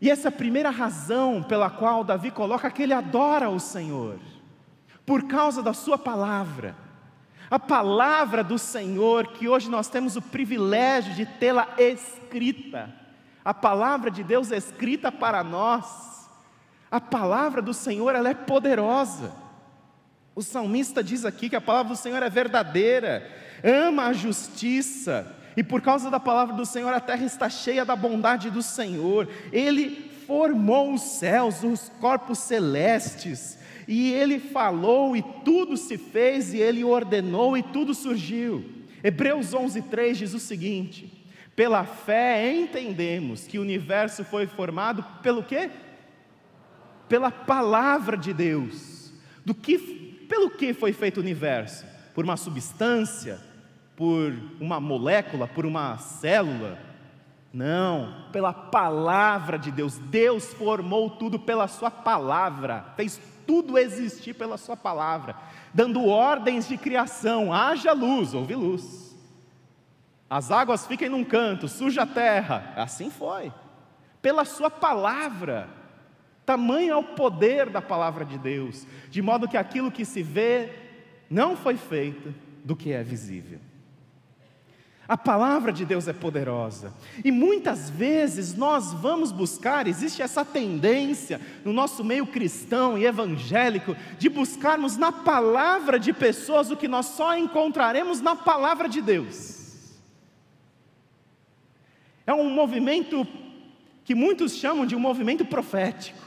E 0.00 0.10
essa 0.10 0.28
é 0.28 0.30
a 0.30 0.32
primeira 0.32 0.70
razão 0.70 1.42
pela 1.42 1.68
qual 1.68 2.02
Davi 2.02 2.30
coloca 2.30 2.70
que 2.70 2.82
ele 2.82 2.94
adora 2.94 3.50
o 3.50 3.60
Senhor, 3.60 4.18
por 5.04 5.24
causa 5.24 5.62
da 5.62 5.74
Sua 5.74 5.98
palavra. 5.98 6.74
A 7.50 7.58
palavra 7.58 8.42
do 8.42 8.58
Senhor, 8.58 9.26
que 9.26 9.46
hoje 9.46 9.68
nós 9.68 9.88
temos 9.88 10.16
o 10.16 10.22
privilégio 10.22 11.14
de 11.14 11.26
tê-la 11.26 11.68
escrita, 11.76 13.01
a 13.44 13.52
palavra 13.52 14.10
de 14.10 14.22
Deus 14.22 14.50
escrita 14.50 15.10
para 15.10 15.42
nós, 15.42 16.28
a 16.90 17.00
palavra 17.00 17.62
do 17.62 17.72
Senhor, 17.72 18.14
ela 18.14 18.28
é 18.28 18.34
poderosa. 18.34 19.32
O 20.34 20.42
salmista 20.42 21.02
diz 21.02 21.24
aqui 21.24 21.48
que 21.48 21.56
a 21.56 21.60
palavra 21.60 21.92
do 21.92 21.98
Senhor 21.98 22.22
é 22.22 22.30
verdadeira, 22.30 23.28
ama 23.62 24.06
a 24.06 24.12
justiça, 24.12 25.26
e 25.56 25.62
por 25.62 25.82
causa 25.82 26.10
da 26.10 26.20
palavra 26.20 26.54
do 26.54 26.64
Senhor 26.64 26.92
a 26.92 27.00
terra 27.00 27.24
está 27.24 27.48
cheia 27.48 27.84
da 27.84 27.94
bondade 27.94 28.50
do 28.50 28.62
Senhor. 28.62 29.28
Ele 29.52 30.10
formou 30.26 30.94
os 30.94 31.02
céus, 31.02 31.62
os 31.62 31.90
corpos 32.00 32.38
celestes, 32.38 33.58
e 33.86 34.12
ele 34.12 34.38
falou 34.38 35.16
e 35.16 35.22
tudo 35.44 35.76
se 35.76 35.98
fez, 35.98 36.54
e 36.54 36.58
ele 36.58 36.84
ordenou 36.84 37.56
e 37.56 37.62
tudo 37.62 37.94
surgiu. 37.94 38.64
Hebreus 39.04 39.52
11:3 39.52 40.14
diz 40.14 40.34
o 40.34 40.38
seguinte: 40.38 41.21
Pela 41.62 41.84
fé 41.84 42.52
entendemos 42.52 43.46
que 43.46 43.56
o 43.56 43.62
universo 43.62 44.24
foi 44.24 44.48
formado 44.48 45.00
pelo 45.22 45.44
quê? 45.44 45.70
Pela 47.08 47.30
palavra 47.30 48.16
de 48.16 48.32
Deus. 48.32 49.12
Do 49.44 49.54
que 49.54 49.78
pelo 50.28 50.50
que 50.50 50.74
foi 50.74 50.92
feito 50.92 51.18
o 51.18 51.20
universo? 51.20 51.86
Por 52.16 52.24
uma 52.24 52.36
substância, 52.36 53.38
por 53.94 54.34
uma 54.60 54.80
molécula, 54.80 55.46
por 55.46 55.64
uma 55.64 55.98
célula? 55.98 56.80
Não, 57.52 58.26
pela 58.32 58.52
palavra 58.52 59.56
de 59.56 59.70
Deus. 59.70 59.98
Deus 59.98 60.52
formou 60.54 61.10
tudo 61.10 61.38
pela 61.38 61.68
sua 61.68 61.92
palavra, 61.92 62.86
fez 62.96 63.20
tudo 63.46 63.78
existir 63.78 64.34
pela 64.34 64.56
Sua 64.56 64.76
palavra, 64.76 65.36
dando 65.72 66.04
ordens 66.08 66.66
de 66.66 66.76
criação: 66.76 67.52
haja 67.52 67.92
luz, 67.92 68.34
houve 68.34 68.56
luz. 68.56 69.11
As 70.32 70.50
águas 70.50 70.86
fiquem 70.86 71.10
num 71.10 71.24
canto, 71.24 71.68
suja 71.68 72.04
a 72.04 72.06
terra. 72.06 72.72
Assim 72.74 73.10
foi, 73.10 73.52
pela 74.22 74.46
Sua 74.46 74.70
palavra. 74.70 75.68
Tamanho 76.46 76.94
é 76.94 76.96
o 76.96 77.04
poder 77.04 77.68
da 77.68 77.82
palavra 77.82 78.24
de 78.24 78.38
Deus, 78.38 78.86
de 79.10 79.20
modo 79.20 79.46
que 79.46 79.58
aquilo 79.58 79.92
que 79.92 80.06
se 80.06 80.22
vê 80.22 80.70
não 81.28 81.54
foi 81.54 81.76
feito 81.76 82.34
do 82.64 82.74
que 82.74 82.94
é 82.94 83.02
visível. 83.02 83.60
A 85.06 85.18
palavra 85.18 85.70
de 85.70 85.84
Deus 85.84 86.08
é 86.08 86.14
poderosa. 86.14 86.94
E 87.22 87.30
muitas 87.30 87.90
vezes 87.90 88.54
nós 88.54 88.94
vamos 88.94 89.32
buscar, 89.32 89.86
existe 89.86 90.22
essa 90.22 90.46
tendência 90.46 91.42
no 91.62 91.74
nosso 91.74 92.02
meio 92.02 92.26
cristão 92.26 92.96
e 92.96 93.04
evangélico, 93.04 93.94
de 94.18 94.30
buscarmos 94.30 94.96
na 94.96 95.12
palavra 95.12 96.00
de 96.00 96.10
pessoas 96.10 96.70
o 96.70 96.76
que 96.76 96.88
nós 96.88 97.04
só 97.04 97.36
encontraremos 97.36 98.22
na 98.22 98.34
palavra 98.34 98.88
de 98.88 99.02
Deus. 99.02 99.61
É 102.32 102.34
um 102.34 102.48
movimento 102.48 103.28
que 104.06 104.14
muitos 104.14 104.56
chamam 104.56 104.86
de 104.86 104.96
um 104.96 104.98
movimento 104.98 105.44
profético, 105.44 106.18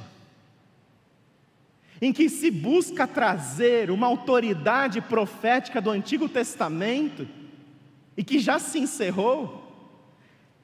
em 1.99 2.13
que 2.13 2.29
se 2.29 2.51
busca 2.51 3.07
trazer 3.07 3.89
uma 3.89 4.05
autoridade 4.05 5.01
profética 5.01 5.81
do 5.81 5.89
Antigo 5.89 6.29
Testamento 6.29 7.27
e 8.15 8.23
que 8.23 8.37
já 8.37 8.59
se 8.59 8.77
encerrou, 8.77 9.67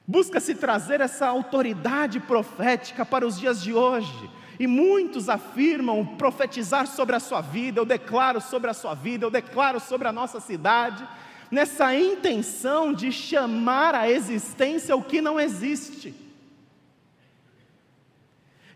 busca-se 0.06 0.54
trazer 0.54 1.00
essa 1.00 1.26
autoridade 1.26 2.20
profética 2.20 3.04
para 3.04 3.26
os 3.26 3.36
dias 3.36 3.60
de 3.60 3.74
hoje. 3.74 4.30
E 4.60 4.68
muitos 4.68 5.28
afirmam 5.28 6.06
profetizar 6.06 6.86
sobre 6.86 7.16
a 7.16 7.20
sua 7.20 7.40
vida, 7.40 7.80
eu 7.80 7.84
declaro 7.84 8.40
sobre 8.40 8.70
a 8.70 8.74
sua 8.74 8.94
vida, 8.94 9.26
eu 9.26 9.30
declaro 9.30 9.80
sobre 9.80 10.06
a 10.06 10.12
nossa 10.12 10.38
cidade, 10.38 11.04
nessa 11.52 11.94
intenção 11.94 12.94
de 12.94 13.12
chamar 13.12 13.94
à 13.94 14.10
existência 14.10 14.96
o 14.96 15.02
que 15.02 15.20
não 15.20 15.38
existe, 15.38 16.14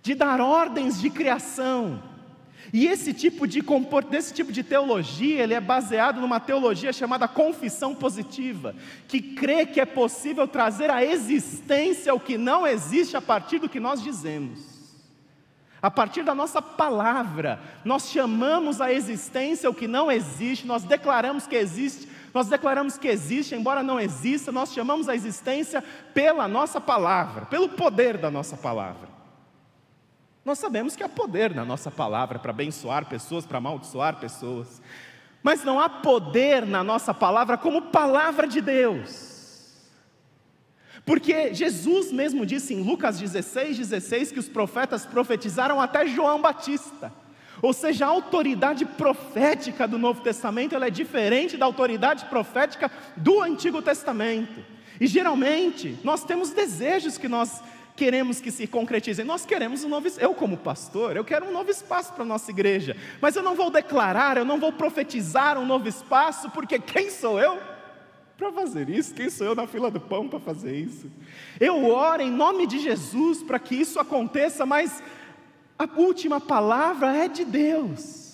de 0.02 0.14
dar 0.14 0.42
ordens 0.42 1.00
de 1.00 1.08
criação. 1.08 2.02
E 2.74 2.86
esse 2.86 3.14
tipo 3.14 3.46
de 3.46 3.64
esse 4.12 4.34
tipo 4.34 4.52
de 4.52 4.62
teologia, 4.62 5.42
ele 5.42 5.54
é 5.54 5.60
baseado 5.60 6.20
numa 6.20 6.38
teologia 6.38 6.92
chamada 6.92 7.26
confissão 7.26 7.94
positiva, 7.94 8.74
que 9.08 9.22
crê 9.22 9.64
que 9.64 9.80
é 9.80 9.86
possível 9.86 10.46
trazer 10.46 10.90
à 10.90 11.02
existência 11.02 12.14
o 12.14 12.20
que 12.20 12.36
não 12.36 12.66
existe 12.66 13.16
a 13.16 13.22
partir 13.22 13.58
do 13.58 13.70
que 13.70 13.80
nós 13.80 14.02
dizemos. 14.02 14.76
A 15.80 15.90
partir 15.90 16.24
da 16.24 16.34
nossa 16.34 16.60
palavra, 16.60 17.58
nós 17.84 18.10
chamamos 18.10 18.80
à 18.82 18.92
existência 18.92 19.70
o 19.70 19.74
que 19.74 19.88
não 19.88 20.10
existe, 20.10 20.66
nós 20.66 20.82
declaramos 20.82 21.46
que 21.46 21.54
existe, 21.54 22.15
nós 22.36 22.48
declaramos 22.48 22.98
que 22.98 23.08
existe, 23.08 23.54
embora 23.54 23.82
não 23.82 23.98
exista, 23.98 24.52
nós 24.52 24.70
chamamos 24.70 25.08
a 25.08 25.14
existência 25.14 25.82
pela 26.12 26.46
nossa 26.46 26.78
palavra, 26.78 27.46
pelo 27.46 27.66
poder 27.66 28.18
da 28.18 28.30
nossa 28.30 28.58
palavra. 28.58 29.08
Nós 30.44 30.58
sabemos 30.58 30.94
que 30.94 31.02
há 31.02 31.08
poder 31.08 31.54
na 31.54 31.64
nossa 31.64 31.90
palavra 31.90 32.38
para 32.38 32.50
abençoar 32.50 33.06
pessoas, 33.06 33.46
para 33.46 33.56
amaldiçoar 33.56 34.16
pessoas, 34.16 34.82
mas 35.42 35.64
não 35.64 35.80
há 35.80 35.88
poder 35.88 36.66
na 36.66 36.84
nossa 36.84 37.14
palavra 37.14 37.56
como 37.56 37.90
palavra 37.90 38.46
de 38.46 38.60
Deus. 38.60 39.88
Porque 41.06 41.54
Jesus 41.54 42.12
mesmo 42.12 42.44
disse 42.44 42.74
em 42.74 42.82
Lucas 42.82 43.18
16, 43.18 43.78
16 43.78 44.32
que 44.32 44.40
os 44.40 44.48
profetas 44.50 45.06
profetizaram 45.06 45.80
até 45.80 46.06
João 46.06 46.42
Batista. 46.42 47.10
Ou 47.62 47.72
seja, 47.72 48.06
a 48.06 48.08
autoridade 48.08 48.84
profética 48.84 49.86
do 49.86 49.98
Novo 49.98 50.20
Testamento 50.20 50.74
ela 50.74 50.86
é 50.86 50.90
diferente 50.90 51.56
da 51.56 51.66
autoridade 51.66 52.26
profética 52.26 52.90
do 53.16 53.40
Antigo 53.40 53.80
Testamento. 53.80 54.64
E 55.00 55.06
geralmente 55.06 55.98
nós 56.02 56.24
temos 56.24 56.50
desejos 56.50 57.18
que 57.18 57.28
nós 57.28 57.62
queremos 57.96 58.40
que 58.40 58.50
se 58.50 58.66
concretizem. 58.66 59.24
Nós 59.24 59.46
queremos 59.46 59.82
um 59.82 59.88
novo, 59.88 60.06
eu 60.18 60.34
como 60.34 60.56
pastor, 60.56 61.16
eu 61.16 61.24
quero 61.24 61.46
um 61.46 61.52
novo 61.52 61.70
espaço 61.70 62.12
para 62.12 62.22
a 62.22 62.26
nossa 62.26 62.50
igreja, 62.50 62.96
mas 63.20 63.34
eu 63.34 63.42
não 63.42 63.54
vou 63.54 63.70
declarar, 63.70 64.36
eu 64.36 64.44
não 64.44 64.60
vou 64.60 64.70
profetizar 64.70 65.58
um 65.58 65.66
novo 65.66 65.88
espaço, 65.88 66.50
porque 66.50 66.78
quem 66.78 67.10
sou 67.10 67.40
eu 67.40 67.58
para 68.36 68.52
fazer 68.52 68.90
isso? 68.90 69.14
Quem 69.14 69.30
sou 69.30 69.46
eu 69.46 69.54
na 69.54 69.66
fila 69.66 69.90
do 69.90 69.98
pão 69.98 70.28
para 70.28 70.38
fazer 70.38 70.76
isso? 70.76 71.10
Eu 71.58 71.86
oro 71.88 72.22
em 72.22 72.30
nome 72.30 72.66
de 72.66 72.78
Jesus 72.78 73.42
para 73.42 73.58
que 73.58 73.74
isso 73.74 73.98
aconteça, 73.98 74.66
mas 74.66 75.02
a 75.78 75.88
última 75.96 76.40
palavra 76.40 77.14
é 77.16 77.28
de 77.28 77.44
Deus. 77.44 78.26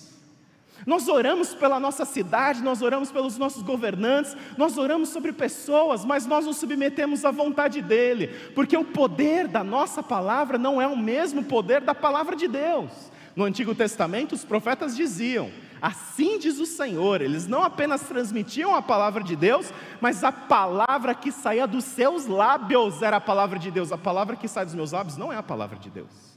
Nós 0.85 1.07
oramos 1.07 1.53
pela 1.53 1.79
nossa 1.79 2.03
cidade, 2.03 2.61
nós 2.61 2.81
oramos 2.81 3.11
pelos 3.11 3.37
nossos 3.37 3.63
governantes, 3.63 4.35
nós 4.57 4.77
oramos 4.77 5.09
sobre 5.09 5.31
pessoas, 5.31 6.03
mas 6.03 6.25
nós 6.25 6.45
nos 6.45 6.57
submetemos 6.57 7.23
à 7.23 7.31
vontade 7.31 7.81
dEle, 7.81 8.27
porque 8.53 8.75
o 8.75 8.83
poder 8.83 9.47
da 9.47 9.63
nossa 9.63 10.03
palavra 10.03 10.57
não 10.57 10.81
é 10.81 10.87
o 10.87 10.97
mesmo 10.97 11.43
poder 11.43 11.81
da 11.81 11.95
palavra 11.95 12.35
de 12.35 12.47
Deus. 12.47 12.91
No 13.35 13.45
Antigo 13.45 13.73
Testamento, 13.73 14.35
os 14.35 14.43
profetas 14.43 14.95
diziam: 14.95 15.49
Assim 15.81 16.37
diz 16.37 16.59
o 16.59 16.65
Senhor, 16.65 17.21
eles 17.21 17.47
não 17.47 17.63
apenas 17.63 18.01
transmitiam 18.01 18.75
a 18.75 18.81
palavra 18.81 19.23
de 19.23 19.35
Deus, 19.35 19.73
mas 19.99 20.23
a 20.23 20.31
palavra 20.31 21.15
que 21.15 21.31
saía 21.31 21.65
dos 21.65 21.85
seus 21.85 22.25
lábios 22.25 23.01
era 23.01 23.17
a 23.17 23.21
palavra 23.21 23.57
de 23.57 23.71
Deus. 23.71 23.91
A 23.91 23.97
palavra 23.97 24.35
que 24.35 24.47
sai 24.47 24.65
dos 24.65 24.75
meus 24.75 24.91
lábios 24.91 25.17
não 25.17 25.31
é 25.31 25.37
a 25.37 25.43
palavra 25.43 25.79
de 25.79 25.89
Deus. 25.89 26.32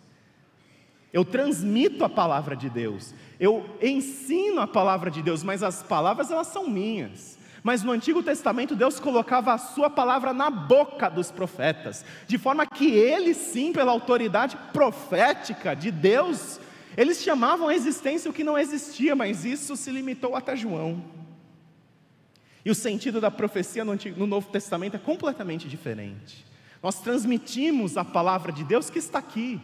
Eu 1.17 1.25
transmito 1.25 2.05
a 2.05 2.11
palavra 2.11 2.55
de 2.55 2.69
Deus, 2.69 3.15
eu 3.41 3.65
ensino 3.81 4.61
a 4.61 4.67
palavra 4.67 5.11
de 5.11 5.23
Deus, 5.23 5.43
mas 5.43 5.63
as 5.63 5.83
palavras 5.83 6.31
elas 6.31 6.49
são 6.49 6.69
minhas. 6.69 7.39
Mas 7.63 7.83
no 7.83 7.91
Antigo 7.91 8.23
Testamento 8.23 8.77
Deus 8.77 9.01
colocava 9.01 9.55
a 9.55 9.57
sua 9.57 9.89
palavra 9.89 10.35
na 10.35 10.51
boca 10.51 11.09
dos 11.09 11.31
profetas, 11.31 12.05
de 12.27 12.37
forma 12.37 12.67
que 12.67 12.91
eles 12.91 13.39
sim, 13.39 13.73
pela 13.73 13.93
autoridade 13.93 14.59
profética 14.75 15.75
de 15.75 15.91
Deus, 15.91 16.61
eles 16.95 17.23
chamavam 17.23 17.69
a 17.69 17.75
existência 17.75 18.31
o 18.31 18.35
que 18.35 18.45
não 18.45 18.59
existia, 18.59 19.17
mas 19.17 19.43
isso 19.47 19.75
se 19.75 19.91
limitou 19.91 20.37
até 20.37 20.55
João. 20.55 21.03
E 22.63 22.71
o 22.71 22.75
sentido 22.75 23.23
da 23.23 23.31
profecia 23.31 23.87
no, 23.87 23.93
Antigo, 23.93 24.21
no 24.21 24.27
Novo 24.27 24.51
Testamento 24.51 24.97
é 24.97 24.99
completamente 24.99 25.67
diferente. 25.67 26.45
Nós 26.83 27.01
transmitimos 27.01 27.97
a 27.97 28.05
palavra 28.05 28.53
de 28.53 28.63
Deus 28.63 28.91
que 28.91 28.99
está 28.99 29.19
aqui. 29.19 29.59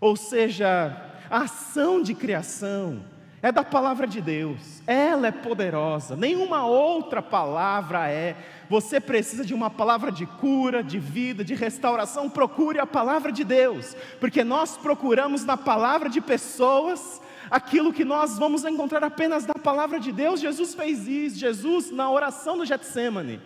Ou 0.00 0.16
seja, 0.16 0.96
a 1.28 1.42
ação 1.42 2.02
de 2.02 2.14
criação 2.14 3.02
é 3.42 3.50
da 3.50 3.64
palavra 3.64 4.06
de 4.06 4.20
Deus, 4.20 4.82
ela 4.86 5.28
é 5.28 5.32
poderosa, 5.32 6.14
nenhuma 6.14 6.66
outra 6.66 7.22
palavra 7.22 8.08
é. 8.08 8.36
Você 8.68 9.00
precisa 9.00 9.44
de 9.44 9.54
uma 9.54 9.70
palavra 9.70 10.12
de 10.12 10.26
cura, 10.26 10.82
de 10.82 10.98
vida, 10.98 11.42
de 11.42 11.54
restauração, 11.54 12.28
procure 12.28 12.78
a 12.78 12.86
palavra 12.86 13.32
de 13.32 13.42
Deus, 13.42 13.96
porque 14.18 14.44
nós 14.44 14.76
procuramos 14.76 15.44
na 15.44 15.56
palavra 15.56 16.10
de 16.10 16.20
pessoas 16.20 17.20
aquilo 17.50 17.92
que 17.92 18.04
nós 18.04 18.38
vamos 18.38 18.64
encontrar 18.64 19.02
apenas 19.02 19.44
da 19.46 19.54
palavra 19.54 19.98
de 19.98 20.12
Deus. 20.12 20.40
Jesus 20.40 20.74
fez 20.74 21.08
isso, 21.08 21.38
Jesus, 21.38 21.90
na 21.90 22.10
oração 22.10 22.58
do 22.58 22.66
Getsemane, 22.66 23.40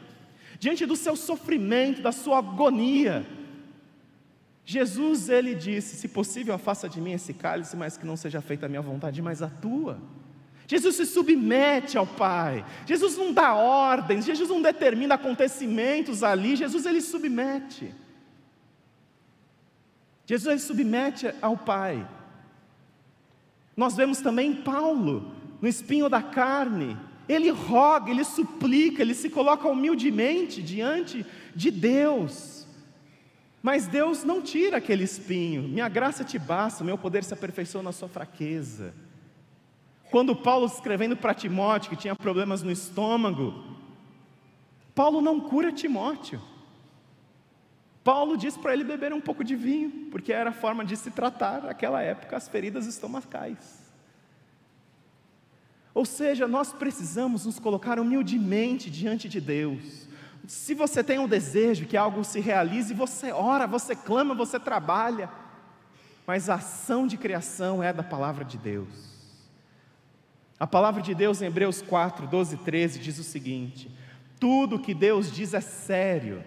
diante 0.59 0.85
do 0.85 0.97
seu 0.97 1.15
sofrimento, 1.15 2.03
da 2.03 2.13
sua 2.13 2.39
agonia, 2.39 3.25
Jesus, 4.65 5.29
ele 5.29 5.55
disse: 5.55 5.97
Se 5.97 6.09
possível, 6.09 6.55
afasta 6.55 6.89
de 6.89 7.01
mim 7.01 7.13
esse 7.13 7.35
cálice, 7.35 7.77
mas 7.77 7.97
que 7.97 8.07
não 8.07 8.17
seja 8.17 8.41
feita 8.41 8.67
a 8.67 8.69
minha 8.69 8.81
vontade, 8.81 9.21
mas 9.21 9.43
a 9.43 9.49
tua. 9.49 9.99
Jesus 10.67 10.97
se 10.97 11.07
submete 11.07 11.99
ao 11.99 12.07
Pai. 12.07 12.65
Jesus 12.87 13.17
não 13.17 13.33
dá 13.33 13.55
ordens, 13.55 14.25
Jesus 14.25 14.49
não 14.49 14.63
determina 14.63 15.17
acontecimentos 15.17 16.23
ali, 16.23 16.57
Jesus 16.57 16.87
ele 16.87 17.03
submete. 17.03 17.95
Jesus 20.27 20.51
ele 20.51 20.61
submete 20.61 21.31
ao 21.43 21.57
Pai. 21.57 22.09
Nós 23.77 23.95
vemos 23.95 24.21
também 24.21 24.55
Paulo, 24.55 25.35
no 25.61 25.69
espinho 25.69 26.09
da 26.09 26.23
carne, 26.23 26.97
ele 27.29 27.51
roga, 27.51 28.11
ele 28.11 28.25
suplica, 28.25 29.03
ele 29.03 29.15
se 29.15 29.29
coloca 29.29 29.69
humildemente 29.69 30.63
diante 30.63 31.27
de 31.55 31.71
Deus. 31.71 32.64
Mas 33.65 33.87
Deus 33.87 34.25
não 34.25 34.43
tira 34.43 34.77
aquele 34.77 35.05
espinho, 35.05 35.63
minha 35.63 35.89
graça 35.89 36.23
te 36.23 36.39
basta, 36.39 36.85
meu 36.85 36.99
poder 36.99 37.25
se 37.25 37.33
aperfeiçoa 37.33 37.83
na 37.83 37.93
sua 37.93 38.11
fraqueza. 38.11 38.93
Quando 40.11 40.37
Paulo 40.37 40.67
escrevendo 40.67 41.17
para 41.17 41.33
Timóteo, 41.33 41.89
que 41.89 41.97
tinha 41.97 42.15
problemas 42.15 42.63
no 42.63 42.71
estômago, 42.71 43.65
Paulo 44.95 45.23
não 45.23 45.41
cura 45.41 45.73
Timóteo. 45.73 46.43
Paulo 48.05 48.37
diz 48.37 48.55
para 48.55 48.75
ele 48.75 48.85
beber 48.85 49.15
um 49.15 49.21
pouco 49.23 49.43
de 49.43 49.57
vinho, 49.57 50.11
porque 50.11 50.31
era 50.31 50.51
a 50.51 50.53
forma 50.53 50.85
de 50.85 50.95
se 50.95 51.11
tratar 51.11 51.63
naquela 51.63 52.03
época 52.03 52.37
as 52.37 52.47
feridas 52.47 52.85
estomacais. 52.85 53.83
Ou 55.95 56.05
seja, 56.05 56.47
nós 56.47 56.71
precisamos 56.71 57.47
nos 57.47 57.59
colocar 57.59 57.99
humildemente 57.99 58.91
diante 58.91 59.27
de 59.27 59.41
Deus, 59.41 60.07
se 60.47 60.75
você 60.75 61.03
tem 61.03 61.19
um 61.19 61.29
desejo 61.29 61.87
que 61.87 61.97
algo 61.97 62.23
se 62.25 62.41
realize, 62.41 62.93
você 62.93 63.33
ora, 63.33 63.67
você 63.67 63.97
clama, 63.97 64.35
você 64.35 64.61
trabalha. 64.61 65.31
Mas 66.27 66.49
a 66.49 66.55
ação 66.55 67.07
de 67.07 67.17
criação 67.17 67.83
é 67.83 67.93
da 67.93 68.03
palavra 68.03 68.45
de 68.45 68.59
Deus. 68.59 68.89
A 70.59 70.67
palavra 70.67 71.03
de 71.03 71.15
Deus 71.15 71.43
em 71.43 71.47
Hebreus 71.47 71.83
4, 71.83 72.27
12 72.27 72.55
e 72.55 72.59
13 72.59 72.99
diz 72.99 73.19
o 73.19 73.25
seguinte: 73.25 73.91
Tudo 74.39 74.79
que 74.79 74.95
Deus 74.95 75.31
diz 75.33 75.53
é 75.53 75.61
sério 75.61 76.45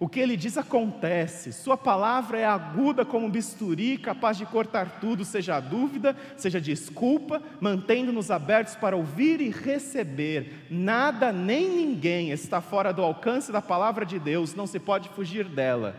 o 0.00 0.08
que 0.08 0.20
ele 0.20 0.36
diz 0.36 0.56
acontece, 0.56 1.52
sua 1.52 1.76
palavra 1.76 2.38
é 2.38 2.44
aguda 2.44 3.04
como 3.04 3.26
um 3.26 3.30
bisturi, 3.30 3.98
capaz 3.98 4.38
de 4.38 4.46
cortar 4.46 5.00
tudo, 5.00 5.24
seja 5.24 5.56
a 5.56 5.60
dúvida, 5.60 6.16
seja 6.36 6.60
desculpa, 6.60 7.42
mantendo-nos 7.60 8.30
abertos 8.30 8.76
para 8.76 8.96
ouvir 8.96 9.40
e 9.40 9.50
receber. 9.50 10.66
Nada 10.70 11.32
nem 11.32 11.68
ninguém 11.68 12.30
está 12.30 12.60
fora 12.60 12.92
do 12.92 13.02
alcance 13.02 13.50
da 13.50 13.60
palavra 13.60 14.06
de 14.06 14.20
Deus, 14.20 14.54
não 14.54 14.68
se 14.68 14.78
pode 14.78 15.08
fugir 15.08 15.44
dela, 15.48 15.96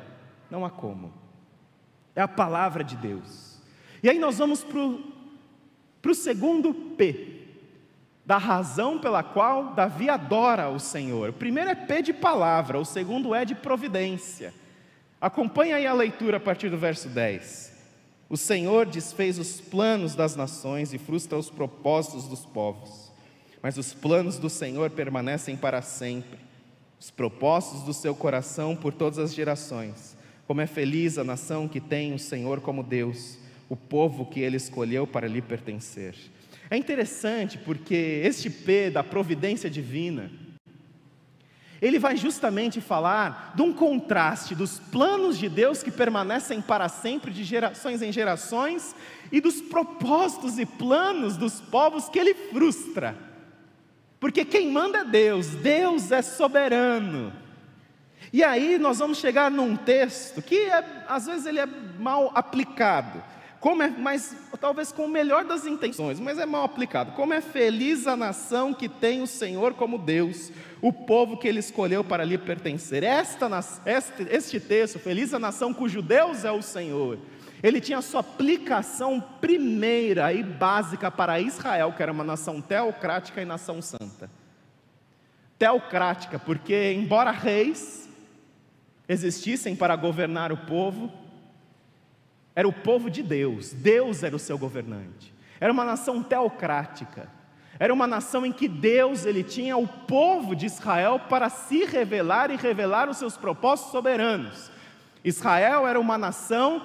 não 0.50 0.64
há 0.64 0.70
como. 0.70 1.14
É 2.16 2.22
a 2.22 2.28
palavra 2.28 2.86
de 2.86 2.96
Deus. 2.96 3.60
E 4.02 4.10
aí 4.10 4.18
nós 4.18 4.38
vamos 4.38 4.64
para 4.64 6.12
o 6.12 6.16
segundo 6.16 6.74
P, 6.74 7.39
da 8.30 8.38
razão 8.38 9.00
pela 9.00 9.24
qual 9.24 9.74
Davi 9.74 10.08
adora 10.08 10.70
o 10.70 10.80
Senhor. 10.80 11.30
O 11.30 11.34
primeiro 11.34 11.72
é 11.72 11.74
P 11.74 12.04
de 12.04 12.14
palavra, 12.14 12.78
o 12.78 12.86
segundo 12.86 13.34
é 13.34 13.44
de 13.44 13.56
providência. 13.56 14.54
Acompanhe 15.20 15.74
aí 15.74 15.88
a 15.88 15.94
leitura 15.94 16.38
a 16.38 16.40
partir 16.40 16.70
do 16.70 16.78
verso 16.78 17.10
10. 17.10 17.74
O 18.30 18.38
Senhor 18.38 18.86
desfez 18.86 19.40
os 19.40 19.60
planos 19.60 20.14
das 20.14 20.36
nações 20.36 20.94
e 20.94 21.00
frustra 21.00 21.40
os 21.40 21.50
propósitos 21.50 22.28
dos 22.28 22.46
povos. 22.46 23.12
Mas 23.64 23.80
os 23.80 23.96
planos 23.96 24.38
do 24.38 24.48
Senhor 24.48 24.92
permanecem 24.92 25.58
para 25.58 25.82
sempre, 25.82 26.38
os 27.00 27.10
propósitos 27.10 27.82
do 27.82 27.96
seu 27.96 28.14
coração 28.14 28.76
por 28.76 28.94
todas 28.94 29.18
as 29.18 29.34
gerações. 29.34 30.16
Como 30.46 30.62
é 30.62 30.68
feliz 30.68 31.18
a 31.18 31.24
nação 31.24 31.68
que 31.68 31.82
tem 31.82 32.14
o 32.14 32.20
Senhor 32.20 32.62
como 32.62 32.84
Deus, 32.84 33.40
o 33.68 33.76
povo 33.76 34.24
que 34.28 34.40
ele 34.40 34.58
escolheu 34.58 35.08
para 35.08 35.28
lhe 35.28 35.42
pertencer. 35.42 36.14
É 36.72 36.78
interessante 36.78 37.58
porque 37.58 38.22
este 38.24 38.50
P 38.50 38.92
da 38.92 39.04
providência 39.04 39.70
divina, 39.70 40.32
ele 41.82 41.98
vai 41.98 42.16
justamente 42.16 42.80
falar 42.82 43.54
de 43.56 43.62
um 43.62 43.74
contraste 43.74 44.54
dos 44.54 44.80
planos 44.80 45.38
de 45.38 45.48
Deus 45.48 45.82
que 45.82 45.90
permanecem 45.90 46.62
para 46.62 46.90
sempre, 46.90 47.32
de 47.32 47.44
gerações 47.44 48.02
em 48.02 48.12
gerações, 48.12 48.96
e 49.32 49.40
dos 49.40 49.62
propósitos 49.62 50.60
e 50.60 50.66
planos 50.66 51.38
dos 51.38 51.62
povos 51.62 52.10
que 52.10 52.20
ele 52.20 52.34
frustra. 52.34 53.16
Porque 54.20 54.44
quem 54.44 54.72
manda 54.72 55.00
é 55.00 55.06
Deus, 55.06 55.48
Deus 55.48 56.12
é 56.12 56.22
soberano. 56.22 57.32
E 58.34 58.44
aí 58.44 58.78
nós 58.78 59.00
vamos 59.00 59.18
chegar 59.18 59.50
num 59.50 59.76
texto 59.76 60.42
que 60.42 60.56
é, 60.56 61.06
às 61.08 61.26
vezes 61.26 61.46
ele 61.46 61.60
é 61.60 61.66
mal 61.98 62.32
aplicado. 62.36 63.24
Como 63.60 63.84
é, 63.84 63.90
mas 63.90 64.36
talvez 64.60 64.92
com 64.92 65.06
o 65.06 65.10
melhor 65.10 65.44
das 65.44 65.66
intenções, 65.66 66.20
mas 66.20 66.40
é 66.40 66.46
mal 66.46 66.64
aplicado. 66.64 67.12
Como 67.12 67.34
é 67.34 67.42
feliz 67.42 68.08
a 68.08 68.16
nação 68.16 68.74
que 68.74 68.88
tem 68.88 69.22
o 69.22 69.28
Senhor 69.28 69.74
como 69.74 69.98
Deus, 69.98 70.50
o 70.82 70.94
povo 70.94 71.36
que 71.36 71.48
ele 71.48 71.60
escolheu 71.60 72.02
para 72.04 72.24
lhe 72.24 72.38
pertencer. 72.38 73.04
Esta, 73.04 73.50
este, 73.86 74.24
este 74.30 74.60
texto, 74.62 74.98
feliz 74.98 75.34
a 75.34 75.40
nação 75.40 75.74
cujo 75.74 76.02
Deus 76.02 76.46
é 76.46 76.52
o 76.52 76.62
Senhor, 76.62 77.20
ele 77.62 77.82
tinha 77.82 78.02
sua 78.02 78.22
aplicação 78.22 79.20
primeira 79.42 80.32
e 80.32 80.42
básica 80.42 81.12
para 81.12 81.42
Israel, 81.42 81.92
que 81.92 82.02
era 82.02 82.14
uma 82.14 82.24
nação 82.24 82.62
teocrática 82.62 83.42
e 83.42 83.46
nação 83.46 83.82
santa. 83.82 84.32
Teocrática, 85.58 86.40
porque 86.40 86.94
embora 86.94 87.32
reis 87.32 88.08
existissem 89.10 89.76
para 89.76 89.98
governar 89.98 90.54
o 90.54 90.58
povo, 90.58 91.12
era 92.56 92.68
o 92.68 92.74
povo 92.74 93.10
de 93.10 93.24
Deus, 93.24 93.72
Deus 93.72 94.24
era 94.24 94.36
o 94.36 94.40
seu 94.40 94.58
governante. 94.58 95.34
Era 95.60 95.72
uma 95.72 95.84
nação 95.84 96.24
teocrática. 96.24 97.30
Era 97.80 97.94
uma 97.94 98.06
nação 98.06 98.46
em 98.46 98.52
que 98.52 98.68
Deus 98.68 99.26
ele 99.26 99.44
tinha 99.44 99.78
o 99.78 99.88
povo 99.88 100.56
de 100.56 100.66
Israel 100.66 101.22
para 101.30 101.50
se 101.50 101.86
revelar 101.86 102.52
e 102.52 102.58
revelar 102.58 103.10
os 103.10 103.18
seus 103.18 103.38
propósitos 103.38 103.92
soberanos. 103.92 104.70
Israel 105.24 105.88
era 105.88 106.00
uma 106.00 106.18
nação 106.18 106.82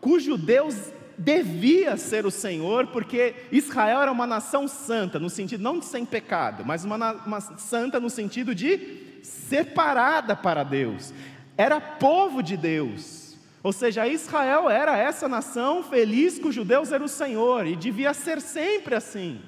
cujo 0.00 0.36
Deus 0.36 0.92
devia 1.18 1.96
ser 1.96 2.24
o 2.24 2.30
Senhor, 2.30 2.86
porque 2.88 3.34
Israel 3.50 4.00
era 4.00 4.12
uma 4.12 4.26
nação 4.26 4.68
santa, 4.68 5.18
no 5.18 5.28
sentido 5.28 5.62
não 5.62 5.80
de 5.80 5.84
sem 5.84 6.04
pecado, 6.04 6.64
mas 6.64 6.84
uma, 6.84 7.12
uma 7.26 7.40
santa 7.40 7.98
no 7.98 8.08
sentido 8.08 8.54
de 8.54 9.18
separada 9.24 10.36
para 10.36 10.62
Deus. 10.62 11.12
Era 11.56 11.80
povo 11.80 12.40
de 12.40 12.56
Deus. 12.56 13.17
Ou 13.62 13.72
seja, 13.72 14.06
Israel 14.06 14.70
era 14.70 14.96
essa 14.96 15.28
nação 15.28 15.82
feliz 15.82 16.38
cujo 16.38 16.64
Deus 16.64 16.92
era 16.92 17.02
o 17.02 17.08
Senhor 17.08 17.66
e 17.66 17.74
devia 17.74 18.14
ser 18.14 18.40
sempre 18.40 18.94
assim. 18.94 19.40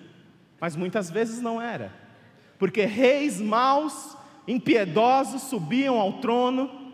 Mas 0.61 0.75
muitas 0.75 1.11
vezes 1.11 1.41
não 1.41 1.63
era. 1.63 1.93
Porque 2.59 2.85
reis 2.85 3.41
maus, 3.41 4.17
impiedosos 4.47 5.43
subiam 5.43 5.99
ao 5.99 6.15
trono 6.15 6.93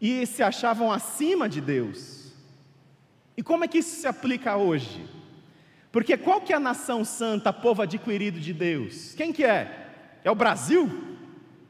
e 0.00 0.26
se 0.26 0.42
achavam 0.42 0.92
acima 0.92 1.48
de 1.48 1.60
Deus. 1.60 2.32
E 3.36 3.42
como 3.42 3.64
é 3.64 3.68
que 3.68 3.78
isso 3.78 4.00
se 4.00 4.06
aplica 4.06 4.56
hoje? 4.56 5.08
Porque 5.92 6.16
qual 6.16 6.40
que 6.40 6.52
é 6.52 6.56
a 6.56 6.60
nação 6.60 7.04
santa, 7.04 7.52
povo 7.52 7.82
adquirido 7.82 8.38
de 8.40 8.52
Deus? 8.52 9.14
Quem 9.14 9.32
que 9.32 9.44
é? 9.44 10.18
É 10.24 10.30
o 10.30 10.34
Brasil? 10.34 10.90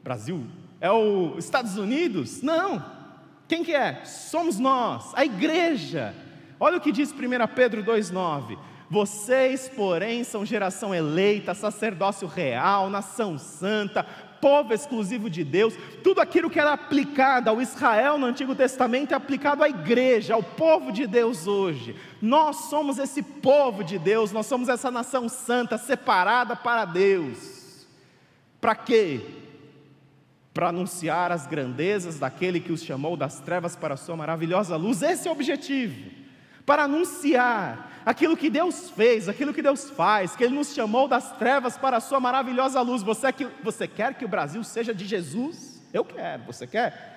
Brasil? 0.03 0.45
É 0.81 0.91
os 0.91 1.45
Estados 1.45 1.77
Unidos? 1.77 2.41
Não. 2.41 2.98
Quem 3.49 3.63
que 3.63 3.73
é? 3.73 4.05
Somos 4.05 4.59
nós, 4.59 5.11
a 5.15 5.25
igreja. 5.25 6.13
Olha 6.59 6.77
o 6.77 6.81
que 6.81 6.91
diz 6.91 7.11
1 7.11 7.15
Pedro 7.55 7.83
2,9: 7.83 8.55
Vocês, 8.87 9.67
porém, 9.67 10.23
são 10.23 10.45
geração 10.45 10.93
eleita, 10.93 11.55
sacerdócio 11.55 12.27
real, 12.27 12.91
nação 12.91 13.39
santa, 13.39 14.05
povo 14.39 14.71
exclusivo 14.71 15.31
de 15.31 15.43
Deus. 15.43 15.73
Tudo 16.03 16.21
aquilo 16.21 16.47
que 16.47 16.59
era 16.59 16.73
aplicado 16.73 17.49
ao 17.49 17.59
Israel 17.59 18.19
no 18.19 18.27
Antigo 18.27 18.53
Testamento 18.53 19.13
é 19.13 19.15
aplicado 19.15 19.63
à 19.63 19.67
igreja, 19.67 20.35
ao 20.35 20.43
povo 20.43 20.91
de 20.91 21.07
Deus 21.07 21.47
hoje. 21.47 21.95
Nós 22.21 22.69
somos 22.69 22.99
esse 22.99 23.23
povo 23.23 23.83
de 23.83 23.97
Deus, 23.97 24.31
nós 24.31 24.45
somos 24.45 24.69
essa 24.69 24.91
nação 24.91 25.27
santa, 25.27 25.75
separada 25.75 26.55
para 26.55 26.85
Deus. 26.85 27.87
Para 28.61 28.75
quê? 28.75 29.48
Para 30.53 30.69
anunciar 30.69 31.31
as 31.31 31.45
grandezas 31.45 32.19
daquele 32.19 32.59
que 32.59 32.71
os 32.71 32.83
chamou 32.83 33.15
das 33.15 33.39
trevas 33.39 33.75
para 33.75 33.93
a 33.93 33.97
sua 33.97 34.15
maravilhosa 34.15 34.75
luz. 34.75 35.01
Esse 35.01 35.27
é 35.27 35.31
o 35.31 35.33
objetivo. 35.33 36.11
Para 36.65 36.83
anunciar 36.83 38.01
aquilo 38.05 38.35
que 38.35 38.49
Deus 38.49 38.89
fez, 38.89 39.29
aquilo 39.29 39.53
que 39.53 39.61
Deus 39.61 39.89
faz, 39.89 40.35
que 40.35 40.43
Ele 40.43 40.55
nos 40.55 40.73
chamou 40.73 41.07
das 41.07 41.31
trevas 41.37 41.77
para 41.77 41.97
a 41.97 42.01
sua 42.01 42.19
maravilhosa 42.19 42.81
luz. 42.81 43.03
Você, 43.03 43.31
que, 43.31 43.45
você 43.63 43.87
quer 43.87 44.15
que 44.15 44.25
o 44.25 44.29
Brasil 44.29 44.63
seja 44.63 44.93
de 44.93 45.05
Jesus? 45.05 45.81
Eu 45.93 46.03
quero. 46.03 46.43
Você 46.43 46.65
quer? 46.65 47.09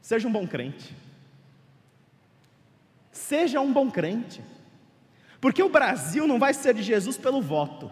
Seja 0.00 0.28
um 0.28 0.32
bom 0.32 0.46
crente. 0.46 0.94
Seja 3.10 3.60
um 3.60 3.72
bom 3.72 3.90
crente. 3.90 4.42
Porque 5.40 5.62
o 5.62 5.68
Brasil 5.68 6.26
não 6.26 6.38
vai 6.38 6.54
ser 6.54 6.74
de 6.74 6.82
Jesus 6.82 7.16
pelo 7.16 7.40
voto. 7.40 7.90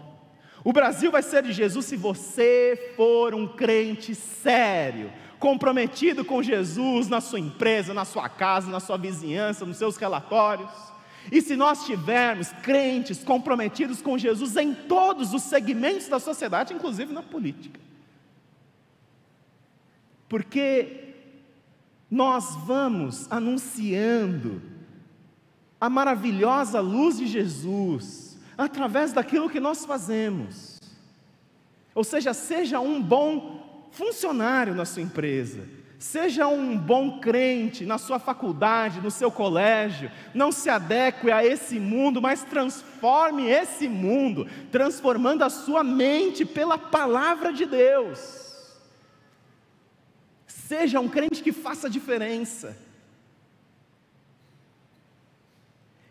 O 0.65 0.73
Brasil 0.73 1.11
vai 1.11 1.23
ser 1.23 1.43
de 1.43 1.53
Jesus 1.53 1.85
se 1.85 1.95
você 1.95 2.95
for 2.97 3.35
um 3.35 3.47
crente 3.47 4.15
sério, 4.15 5.13
comprometido 5.39 6.25
com 6.25 6.43
Jesus 6.43 7.07
na 7.07 7.21
sua 7.21 7.39
empresa, 7.39 7.93
na 7.93 8.07
sua 8.07 8.31
casa, 8.31 8.71
na 8.71 8.81
sua 8.81 8.97
vizinhança, 8.97 9.67
nos 9.67 9.77
seus 9.77 9.99
relatórios. 9.99 10.71
E 11.31 11.43
se 11.43 11.55
nós 11.55 11.85
tivermos 11.85 12.51
crentes 12.63 13.23
comprometidos 13.23 14.01
com 14.01 14.17
Jesus 14.17 14.57
em 14.57 14.73
todos 14.73 15.35
os 15.35 15.43
segmentos 15.43 16.09
da 16.09 16.19
sociedade, 16.19 16.73
inclusive 16.73 17.13
na 17.13 17.23
política. 17.23 17.79
Porque 20.27 21.15
nós 22.11 22.57
vamos 22.65 23.31
anunciando 23.31 24.63
a 25.79 25.91
maravilhosa 25.91 26.81
luz 26.81 27.19
de 27.19 27.27
Jesus 27.27 28.24
através 28.57 29.13
daquilo 29.13 29.51
que 29.51 29.61
nós 29.61 29.85
fazemos. 29.85 30.81
Ou 31.95 32.05
seja, 32.05 32.35
seja 32.35 32.81
um 32.81 33.01
bom 33.01 33.89
funcionário 33.93 34.75
na 34.75 34.85
sua 34.85 35.03
empresa, 35.03 35.69
seja 35.99 36.49
um 36.49 36.77
bom 36.77 37.21
crente 37.21 37.87
na 37.87 37.97
sua 37.97 38.19
faculdade, 38.19 39.01
no 39.01 39.11
seu 39.11 39.31
colégio, 39.31 40.11
não 40.35 40.51
se 40.51 40.69
adeque 40.69 41.31
a 41.31 41.45
esse 41.45 41.79
mundo, 41.79 42.21
mas 42.21 42.43
transforme 42.43 43.49
esse 43.49 43.89
mundo, 43.89 44.47
transformando 44.73 45.45
a 45.45 45.51
sua 45.51 45.85
mente 45.85 46.45
pela 46.45 46.77
palavra 46.77 47.53
de 47.53 47.65
Deus. 47.65 48.45
Seja 50.47 50.99
um 50.99 51.09
crente 51.09 51.43
que 51.43 51.53
faça 51.53 51.89
diferença. 51.89 52.77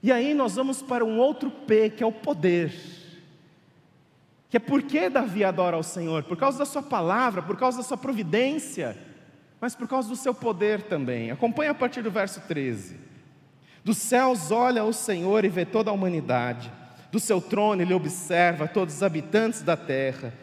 E 0.03 0.11
aí 0.11 0.33
nós 0.33 0.55
vamos 0.55 0.81
para 0.81 1.05
um 1.05 1.17
outro 1.17 1.49
P, 1.49 1.89
que 1.89 2.03
é 2.03 2.05
o 2.05 2.11
poder. 2.11 2.73
Que 4.49 4.57
é 4.57 4.59
por 4.59 4.83
que 4.83 5.09
Davi 5.09 5.45
adora 5.45 5.77
ao 5.77 5.81
Senhor? 5.81 6.23
Por 6.23 6.35
causa 6.35 6.59
da 6.59 6.65
sua 6.65 6.83
palavra, 6.83 7.41
por 7.41 7.57
causa 7.57 7.77
da 7.77 7.83
sua 7.83 7.95
providência, 7.95 8.97
mas 9.61 9.73
por 9.73 9.87
causa 9.87 10.09
do 10.09 10.17
seu 10.17 10.33
poder 10.33 10.81
também. 10.81 11.31
Acompanhe 11.31 11.69
a 11.69 11.73
partir 11.73 12.01
do 12.01 12.11
verso 12.11 12.41
13. 12.41 12.97
Dos 13.81 13.97
céus 13.97 14.51
olha 14.51 14.83
o 14.83 14.91
Senhor 14.91 15.45
e 15.45 15.49
vê 15.49 15.65
toda 15.65 15.89
a 15.89 15.93
humanidade. 15.93 16.69
Do 17.09 17.19
seu 17.19 17.39
trono 17.39 17.81
ele 17.81 17.93
observa 17.93 18.67
todos 18.67 18.95
os 18.95 19.03
habitantes 19.03 19.61
da 19.61 19.77
terra. 19.77 20.33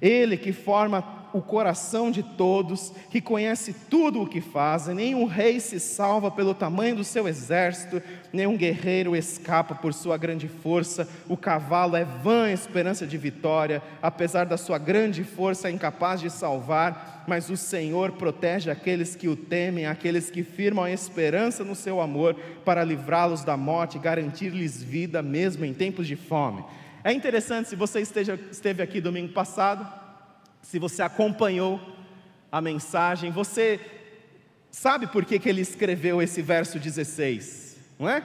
Ele 0.00 0.38
que 0.38 0.50
forma 0.50 1.19
o 1.32 1.40
coração 1.40 2.10
de 2.10 2.22
todos, 2.22 2.92
que 3.10 3.20
conhece 3.20 3.74
tudo 3.88 4.22
o 4.22 4.26
que 4.26 4.40
fazem. 4.40 4.94
Nenhum 4.94 5.24
rei 5.24 5.60
se 5.60 5.78
salva 5.78 6.30
pelo 6.30 6.54
tamanho 6.54 6.96
do 6.96 7.04
seu 7.04 7.28
exército, 7.28 8.02
nenhum 8.32 8.56
guerreiro 8.56 9.16
escapa 9.16 9.74
por 9.74 9.94
sua 9.94 10.16
grande 10.16 10.48
força. 10.48 11.08
O 11.28 11.36
cavalo 11.36 11.96
é 11.96 12.04
vã 12.04 12.50
esperança 12.50 13.06
de 13.06 13.16
vitória, 13.16 13.82
apesar 14.02 14.46
da 14.46 14.56
sua 14.56 14.78
grande 14.78 15.24
força, 15.24 15.68
é 15.68 15.72
incapaz 15.72 16.20
de 16.20 16.30
salvar. 16.30 17.24
Mas 17.26 17.50
o 17.50 17.56
Senhor 17.56 18.12
protege 18.12 18.70
aqueles 18.70 19.14
que 19.14 19.28
o 19.28 19.36
temem, 19.36 19.86
aqueles 19.86 20.30
que 20.30 20.42
firmam 20.42 20.84
a 20.84 20.90
esperança 20.90 21.62
no 21.62 21.74
seu 21.74 22.00
amor, 22.00 22.34
para 22.64 22.82
livrá-los 22.82 23.44
da 23.44 23.56
morte 23.56 23.96
e 23.96 24.00
garantir-lhes 24.00 24.82
vida, 24.82 25.22
mesmo 25.22 25.64
em 25.64 25.74
tempos 25.74 26.06
de 26.06 26.16
fome. 26.16 26.64
É 27.02 27.12
interessante, 27.12 27.68
se 27.68 27.76
você 27.76 28.00
esteja, 28.00 28.38
esteve 28.50 28.82
aqui 28.82 29.00
domingo 29.00 29.32
passado, 29.32 29.99
se 30.62 30.78
você 30.78 31.02
acompanhou 31.02 31.80
a 32.50 32.60
mensagem, 32.60 33.30
você 33.30 33.80
sabe 34.70 35.06
por 35.06 35.24
que, 35.24 35.38
que 35.38 35.48
ele 35.48 35.60
escreveu 35.60 36.22
esse 36.22 36.42
verso 36.42 36.78
16, 36.78 37.76
não 37.98 38.08
é? 38.08 38.22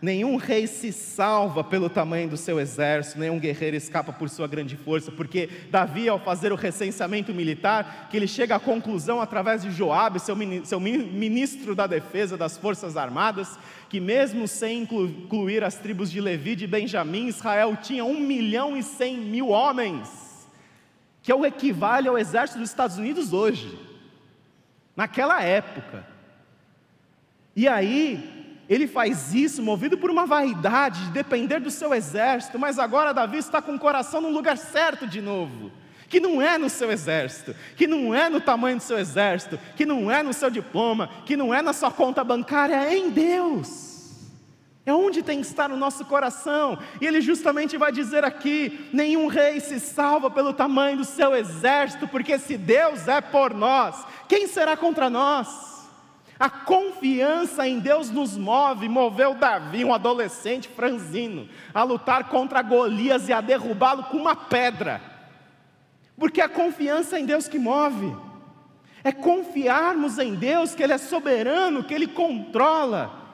Nenhum 0.00 0.36
rei 0.36 0.66
se 0.66 0.92
salva 0.92 1.64
pelo 1.64 1.88
tamanho 1.88 2.28
do 2.28 2.36
seu 2.36 2.60
exército, 2.60 3.18
nenhum 3.18 3.38
guerreiro 3.38 3.76
escapa 3.76 4.12
por 4.12 4.28
sua 4.28 4.46
grande 4.46 4.76
força, 4.76 5.10
porque 5.10 5.48
Davi, 5.70 6.06
ao 6.06 6.18
fazer 6.18 6.52
o 6.52 6.56
recenseamento 6.56 7.32
militar, 7.32 8.08
que 8.10 8.16
ele 8.16 8.28
chega 8.28 8.56
à 8.56 8.60
conclusão 8.60 9.22
através 9.22 9.62
de 9.62 9.70
Joabe, 9.70 10.20
seu 10.20 10.36
ministro 10.36 11.74
da 11.74 11.86
defesa 11.86 12.36
das 12.36 12.58
forças 12.58 12.94
armadas, 12.94 13.58
que 13.88 13.98
mesmo 13.98 14.46
sem 14.46 14.82
incluir 14.82 15.64
as 15.64 15.76
tribos 15.76 16.10
de 16.10 16.20
Levi 16.20 16.56
e 16.60 16.66
Benjamim, 16.66 17.28
Israel 17.28 17.74
tinha 17.80 18.04
um 18.04 18.20
milhão 18.20 18.76
e 18.76 18.82
cem 18.82 19.16
mil 19.16 19.48
homens, 19.48 20.25
que 21.26 21.32
é 21.32 21.34
o 21.34 21.44
equivale 21.44 22.06
ao 22.06 22.16
exército 22.16 22.60
dos 22.60 22.70
Estados 22.70 22.98
Unidos 22.98 23.32
hoje, 23.32 23.76
naquela 24.94 25.42
época. 25.42 26.06
E 27.56 27.66
aí, 27.66 28.62
ele 28.68 28.86
faz 28.86 29.34
isso 29.34 29.60
movido 29.60 29.98
por 29.98 30.08
uma 30.08 30.24
vaidade 30.24 31.06
de 31.06 31.10
depender 31.10 31.58
do 31.58 31.68
seu 31.68 31.92
exército, 31.92 32.60
mas 32.60 32.78
agora 32.78 33.12
Davi 33.12 33.38
está 33.38 33.60
com 33.60 33.74
o 33.74 33.78
coração 33.78 34.20
no 34.20 34.28
lugar 34.28 34.56
certo 34.56 35.04
de 35.04 35.20
novo. 35.20 35.72
Que 36.08 36.20
não 36.20 36.40
é 36.40 36.56
no 36.56 36.70
seu 36.70 36.92
exército, 36.92 37.56
que 37.76 37.88
não 37.88 38.14
é 38.14 38.28
no 38.28 38.40
tamanho 38.40 38.76
do 38.76 38.82
seu 38.84 38.96
exército, 38.96 39.58
que 39.74 39.84
não 39.84 40.08
é 40.08 40.22
no 40.22 40.32
seu 40.32 40.48
diploma, 40.48 41.10
que 41.26 41.36
não 41.36 41.52
é 41.52 41.60
na 41.60 41.72
sua 41.72 41.90
conta 41.90 42.22
bancária, 42.22 42.76
é 42.76 42.96
em 42.96 43.10
Deus. 43.10 43.85
É 44.86 44.94
onde 44.94 45.20
tem 45.20 45.40
que 45.40 45.46
estar 45.48 45.72
o 45.72 45.76
nosso 45.76 46.04
coração. 46.04 46.78
E 47.00 47.06
ele 47.06 47.20
justamente 47.20 47.76
vai 47.76 47.90
dizer 47.90 48.24
aqui: 48.24 48.88
nenhum 48.92 49.26
rei 49.26 49.58
se 49.58 49.80
salva 49.80 50.30
pelo 50.30 50.52
tamanho 50.52 50.98
do 50.98 51.04
seu 51.04 51.34
exército, 51.34 52.06
porque 52.06 52.38
se 52.38 52.56
Deus 52.56 53.08
é 53.08 53.20
por 53.20 53.52
nós, 53.52 54.06
quem 54.28 54.46
será 54.46 54.76
contra 54.76 55.10
nós? 55.10 55.74
A 56.38 56.48
confiança 56.48 57.66
em 57.66 57.80
Deus 57.80 58.10
nos 58.10 58.36
move, 58.36 58.88
moveu 58.88 59.34
Davi, 59.34 59.84
um 59.84 59.92
adolescente 59.92 60.68
franzino, 60.68 61.48
a 61.74 61.82
lutar 61.82 62.28
contra 62.28 62.62
Golias 62.62 63.28
e 63.28 63.32
a 63.32 63.40
derrubá-lo 63.40 64.04
com 64.04 64.18
uma 64.18 64.36
pedra. 64.36 65.00
Porque 66.16 66.40
é 66.40 66.44
a 66.44 66.48
confiança 66.48 67.18
em 67.18 67.24
Deus 67.24 67.48
que 67.48 67.58
move. 67.58 68.14
É 69.02 69.10
confiarmos 69.10 70.18
em 70.18 70.34
Deus 70.34 70.74
que 70.74 70.82
Ele 70.82 70.92
é 70.92 70.98
soberano, 70.98 71.82
que 71.82 71.94
Ele 71.94 72.06
controla, 72.06 73.25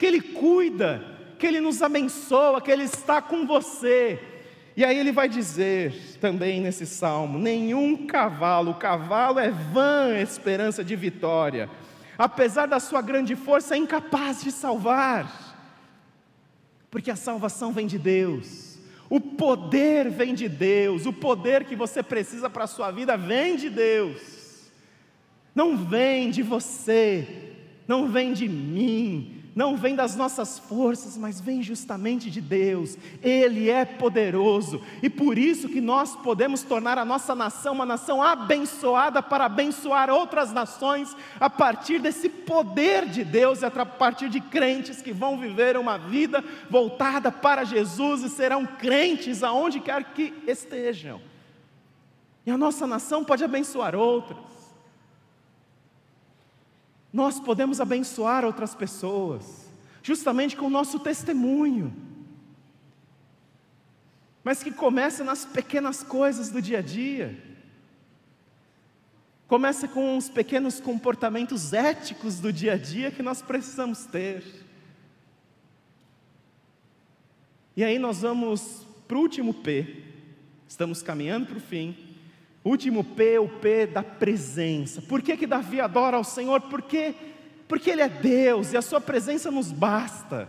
que 0.00 0.06
Ele 0.06 0.20
cuida, 0.20 1.00
que 1.38 1.46
Ele 1.46 1.60
nos 1.60 1.80
abençoa, 1.80 2.60
que 2.60 2.72
Ele 2.72 2.82
está 2.82 3.22
com 3.22 3.46
você. 3.46 4.18
E 4.76 4.84
aí 4.84 4.98
ele 4.98 5.12
vai 5.12 5.28
dizer 5.28 6.18
também 6.20 6.60
nesse 6.60 6.86
salmo: 6.86 7.38
nenhum 7.38 8.06
cavalo, 8.06 8.72
o 8.72 8.74
cavalo 8.74 9.38
é 9.38 9.50
vã 9.50 10.18
esperança 10.18 10.82
de 10.82 10.96
vitória 10.96 11.70
apesar 12.20 12.66
da 12.66 12.78
sua 12.78 13.00
grande 13.00 13.34
força, 13.34 13.74
é 13.74 13.78
incapaz 13.78 14.42
de 14.42 14.52
salvar, 14.52 15.56
porque 16.90 17.10
a 17.10 17.16
salvação 17.16 17.72
vem 17.72 17.86
de 17.86 17.98
Deus, 17.98 18.78
o 19.08 19.18
poder 19.18 20.10
vem 20.10 20.34
de 20.34 20.46
Deus, 20.46 21.06
o 21.06 21.14
poder 21.14 21.64
que 21.64 21.74
você 21.74 22.02
precisa 22.02 22.50
para 22.50 22.64
a 22.64 22.66
sua 22.66 22.90
vida 22.90 23.16
vem 23.16 23.56
de 23.56 23.70
Deus, 23.70 24.70
não 25.54 25.78
vem 25.78 26.30
de 26.30 26.42
você, 26.42 27.54
não 27.88 28.06
vem 28.06 28.34
de 28.34 28.46
mim, 28.46 29.39
não 29.54 29.76
vem 29.76 29.96
das 29.96 30.14
nossas 30.14 30.58
forças, 30.58 31.16
mas 31.16 31.40
vem 31.40 31.62
justamente 31.62 32.30
de 32.30 32.40
Deus. 32.40 32.96
Ele 33.22 33.68
é 33.68 33.84
poderoso 33.84 34.80
e 35.02 35.10
por 35.10 35.36
isso 35.36 35.68
que 35.68 35.80
nós 35.80 36.14
podemos 36.16 36.62
tornar 36.62 36.98
a 36.98 37.04
nossa 37.04 37.34
nação 37.34 37.74
uma 37.74 37.86
nação 37.86 38.22
abençoada 38.22 39.22
para 39.22 39.46
abençoar 39.46 40.08
outras 40.10 40.52
nações 40.52 41.16
a 41.38 41.50
partir 41.50 41.98
desse 41.98 42.28
poder 42.28 43.06
de 43.06 43.24
Deus 43.24 43.62
e 43.62 43.64
a 43.66 43.70
partir 43.70 44.28
de 44.28 44.40
crentes 44.40 45.02
que 45.02 45.12
vão 45.12 45.38
viver 45.38 45.76
uma 45.76 45.98
vida 45.98 46.44
voltada 46.68 47.32
para 47.32 47.64
Jesus 47.64 48.22
e 48.22 48.28
serão 48.28 48.64
crentes 48.64 49.42
aonde 49.42 49.80
quer 49.80 50.04
que 50.12 50.32
estejam. 50.46 51.20
E 52.46 52.50
a 52.50 52.56
nossa 52.56 52.86
nação 52.86 53.24
pode 53.24 53.44
abençoar 53.44 53.94
outras. 53.94 54.49
Nós 57.12 57.40
podemos 57.40 57.80
abençoar 57.80 58.44
outras 58.44 58.74
pessoas, 58.74 59.68
justamente 60.02 60.56
com 60.56 60.66
o 60.66 60.70
nosso 60.70 60.98
testemunho, 61.00 61.92
mas 64.44 64.62
que 64.62 64.70
começa 64.70 65.22
nas 65.24 65.44
pequenas 65.44 66.02
coisas 66.02 66.50
do 66.50 66.62
dia 66.62 66.78
a 66.78 66.82
dia. 66.82 67.50
Começa 69.46 69.88
com 69.88 70.16
os 70.16 70.28
pequenos 70.28 70.80
comportamentos 70.80 71.72
éticos 71.72 72.38
do 72.38 72.52
dia 72.52 72.74
a 72.74 72.76
dia 72.76 73.10
que 73.10 73.22
nós 73.22 73.42
precisamos 73.42 74.06
ter. 74.06 74.44
E 77.76 77.82
aí 77.82 77.98
nós 77.98 78.22
vamos 78.22 78.86
para 79.08 79.16
o 79.16 79.20
último 79.20 79.52
P, 79.52 80.04
estamos 80.68 81.02
caminhando 81.02 81.46
para 81.46 81.56
o 81.56 81.60
fim. 81.60 82.09
Último 82.64 83.02
P, 83.02 83.38
o 83.38 83.48
P 83.48 83.86
da 83.86 84.02
presença. 84.02 85.00
Por 85.00 85.22
que, 85.22 85.36
que 85.36 85.46
Davi 85.46 85.80
adora 85.80 86.16
ao 86.16 86.24
Senhor? 86.24 86.60
Porque, 86.62 87.14
porque 87.66 87.90
Ele 87.90 88.02
é 88.02 88.08
Deus 88.08 88.72
e 88.72 88.76
a 88.76 88.82
Sua 88.82 89.00
presença 89.00 89.50
nos 89.50 89.72
basta. 89.72 90.48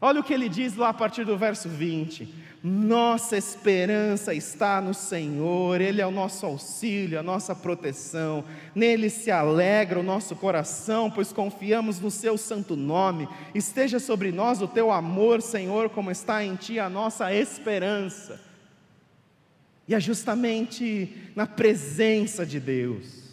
Olha 0.00 0.20
o 0.20 0.24
que 0.24 0.32
ele 0.32 0.48
diz 0.48 0.76
lá 0.76 0.90
a 0.90 0.94
partir 0.94 1.24
do 1.24 1.36
verso 1.36 1.68
20: 1.68 2.32
Nossa 2.62 3.36
esperança 3.36 4.32
está 4.32 4.80
no 4.80 4.94
Senhor, 4.94 5.80
Ele 5.80 6.00
é 6.00 6.06
o 6.06 6.10
nosso 6.12 6.46
auxílio, 6.46 7.18
a 7.18 7.22
nossa 7.22 7.52
proteção, 7.52 8.44
nele 8.74 9.10
se 9.10 9.30
alegra 9.30 9.98
o 9.98 10.04
nosso 10.04 10.36
coração, 10.36 11.10
pois 11.10 11.32
confiamos 11.32 11.98
no 11.98 12.12
Seu 12.12 12.38
santo 12.38 12.76
nome. 12.76 13.28
Esteja 13.52 13.98
sobre 13.98 14.30
nós 14.30 14.62
o 14.62 14.68
Teu 14.68 14.92
amor, 14.92 15.42
Senhor, 15.42 15.90
como 15.90 16.12
está 16.12 16.44
em 16.44 16.54
Ti 16.54 16.78
a 16.78 16.88
nossa 16.88 17.34
esperança. 17.34 18.47
E 19.88 19.94
é 19.94 20.00
justamente 20.00 21.30
na 21.34 21.46
presença 21.46 22.44
de 22.44 22.60
Deus. 22.60 23.24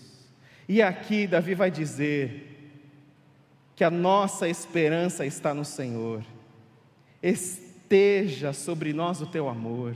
E 0.67 0.81
aqui 0.81 1.27
Davi 1.27 1.53
vai 1.53 1.69
dizer 1.69 2.53
que 3.75 3.83
a 3.83 3.91
nossa 3.91 4.47
esperança 4.47 5.25
está 5.25 5.53
no 5.53 5.65
Senhor. 5.65 6.23
Esteja 7.21 8.53
sobre 8.53 8.93
nós 8.93 9.21
o 9.21 9.27
teu 9.27 9.49
amor. 9.49 9.95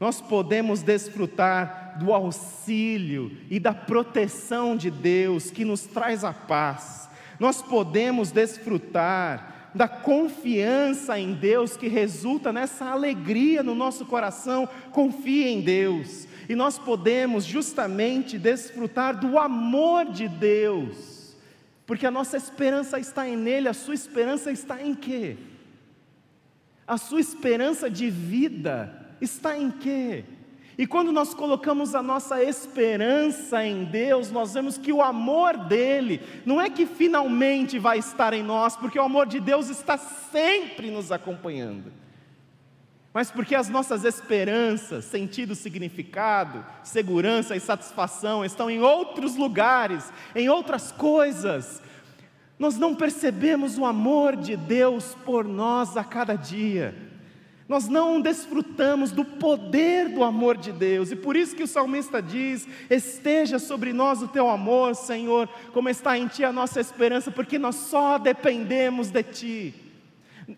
Nós 0.00 0.20
podemos 0.20 0.82
desfrutar 0.82 1.98
do 1.98 2.12
auxílio 2.12 3.36
e 3.50 3.60
da 3.60 3.74
proteção 3.74 4.76
de 4.76 4.90
Deus 4.90 5.50
que 5.50 5.64
nos 5.64 5.82
traz 5.82 6.24
a 6.24 6.32
paz. 6.32 7.08
Nós 7.38 7.60
podemos 7.60 8.32
desfrutar 8.32 9.63
da 9.74 9.88
confiança 9.88 11.18
em 11.18 11.32
Deus 11.32 11.76
que 11.76 11.88
resulta 11.88 12.52
nessa 12.52 12.86
alegria 12.86 13.62
no 13.62 13.74
nosso 13.74 14.06
coração. 14.06 14.68
Confie 14.92 15.48
em 15.48 15.60
Deus. 15.60 16.28
E 16.48 16.54
nós 16.54 16.78
podemos 16.78 17.44
justamente 17.44 18.38
desfrutar 18.38 19.18
do 19.18 19.38
amor 19.38 20.06
de 20.06 20.28
Deus, 20.28 21.34
porque 21.86 22.06
a 22.06 22.10
nossa 22.10 22.36
esperança 22.36 22.98
está 22.98 23.28
em 23.28 23.36
Nele, 23.36 23.68
a 23.68 23.74
sua 23.74 23.94
esperança 23.94 24.50
está 24.52 24.82
em 24.82 24.94
quê? 24.94 25.36
A 26.86 26.98
sua 26.98 27.20
esperança 27.20 27.90
de 27.90 28.10
vida 28.10 29.06
está 29.20 29.56
em 29.56 29.70
quê? 29.70 30.24
E 30.76 30.86
quando 30.86 31.12
nós 31.12 31.32
colocamos 31.32 31.94
a 31.94 32.02
nossa 32.02 32.42
esperança 32.42 33.64
em 33.64 33.84
Deus, 33.84 34.30
nós 34.32 34.54
vemos 34.54 34.76
que 34.76 34.92
o 34.92 35.00
amor 35.00 35.56
dele 35.56 36.20
não 36.44 36.60
é 36.60 36.68
que 36.68 36.84
finalmente 36.84 37.78
vai 37.78 37.98
estar 37.98 38.32
em 38.32 38.42
nós, 38.42 38.76
porque 38.76 38.98
o 38.98 39.02
amor 39.02 39.26
de 39.26 39.38
Deus 39.38 39.68
está 39.68 39.96
sempre 39.96 40.90
nos 40.90 41.12
acompanhando, 41.12 41.92
mas 43.12 43.30
porque 43.30 43.54
as 43.54 43.68
nossas 43.68 44.04
esperanças, 44.04 45.04
sentido, 45.04 45.54
significado, 45.54 46.66
segurança 46.82 47.54
e 47.54 47.60
satisfação 47.60 48.44
estão 48.44 48.68
em 48.68 48.80
outros 48.80 49.36
lugares, 49.36 50.12
em 50.34 50.48
outras 50.48 50.90
coisas. 50.90 51.80
Nós 52.58 52.76
não 52.76 52.96
percebemos 52.96 53.78
o 53.78 53.84
amor 53.84 54.34
de 54.34 54.56
Deus 54.56 55.16
por 55.24 55.44
nós 55.44 55.96
a 55.96 56.02
cada 56.02 56.34
dia. 56.34 57.03
Nós 57.66 57.88
não 57.88 58.20
desfrutamos 58.20 59.10
do 59.10 59.24
poder 59.24 60.10
do 60.10 60.22
amor 60.22 60.56
de 60.56 60.70
Deus, 60.70 61.10
e 61.10 61.16
por 61.16 61.34
isso 61.34 61.56
que 61.56 61.62
o 61.62 61.66
salmista 61.66 62.20
diz: 62.20 62.68
Esteja 62.90 63.58
sobre 63.58 63.92
nós 63.92 64.20
o 64.20 64.28
teu 64.28 64.50
amor, 64.50 64.94
Senhor, 64.94 65.48
como 65.72 65.88
está 65.88 66.18
em 66.18 66.26
ti 66.26 66.44
a 66.44 66.52
nossa 66.52 66.78
esperança, 66.78 67.30
porque 67.30 67.58
nós 67.58 67.76
só 67.76 68.18
dependemos 68.18 69.10
de 69.10 69.22
ti. 69.22 69.74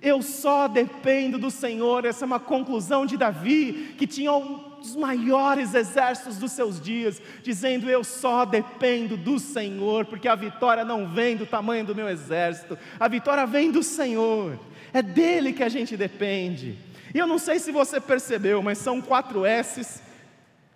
Eu 0.03 0.21
só 0.21 0.67
dependo 0.67 1.39
do 1.39 1.49
Senhor. 1.49 2.05
Essa 2.05 2.25
é 2.25 2.27
uma 2.27 2.41
conclusão 2.41 3.07
de 3.07 3.17
Davi, 3.17 3.95
que 3.97 4.05
tinha 4.05 4.33
um 4.33 4.65
dos 4.81 4.97
maiores 4.97 5.75
exércitos 5.75 6.39
dos 6.39 6.51
seus 6.51 6.81
dias, 6.81 7.23
dizendo: 7.43 7.89
Eu 7.89 8.03
só 8.03 8.45
dependo 8.45 9.17
do 9.17 9.39
Senhor, 9.39 10.07
porque 10.07 10.27
a 10.27 10.35
vitória 10.35 10.85
não 10.85 11.09
vem 11.09 11.37
do 11.37 11.47
tamanho 11.47 11.85
do 11.85 11.95
meu 11.95 12.09
exército, 12.09 12.77
a 12.99 13.07
vitória 13.07 13.47
vem 13.47 13.71
do 13.71 13.83
Senhor, 13.85 14.59
é 14.93 15.03
dele 15.03 15.53
que 15.53 15.63
a 15.63 15.69
gente 15.69 15.97
depende. 15.97 16.86
E 17.17 17.19
eu 17.19 17.27
não 17.27 17.39
sei 17.39 17.59
se 17.59 17.73
você 17.73 17.99
percebeu, 17.99 18.63
mas 18.63 18.77
são 18.77 19.01
quatro 19.01 19.47
S's: 19.47 20.03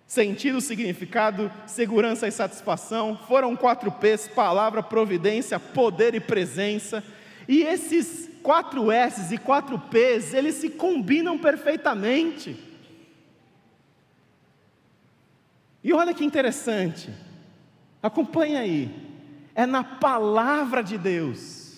sentido, 0.07 0.59
significado, 0.59 1.51
segurança 1.67 2.27
e 2.27 2.31
satisfação. 2.31 3.15
Foram 3.27 3.55
quatro 3.55 3.91
P's: 3.91 4.27
palavra, 4.27 4.81
providência, 4.81 5.59
poder 5.59 6.15
e 6.15 6.19
presença. 6.19 7.03
E 7.47 7.61
esses 7.61 8.27
quatro 8.41 8.91
S's 8.91 9.31
e 9.31 9.37
quatro 9.37 9.77
P's, 9.77 10.33
eles 10.33 10.55
se 10.55 10.71
combinam 10.71 11.37
perfeitamente. 11.37 12.57
E 15.83 15.93
olha 15.93 16.11
que 16.11 16.25
interessante, 16.25 17.11
acompanha 18.01 18.61
aí, 18.61 18.89
é 19.53 19.67
na 19.67 19.83
palavra 19.83 20.81
de 20.81 20.97
Deus 20.97 21.77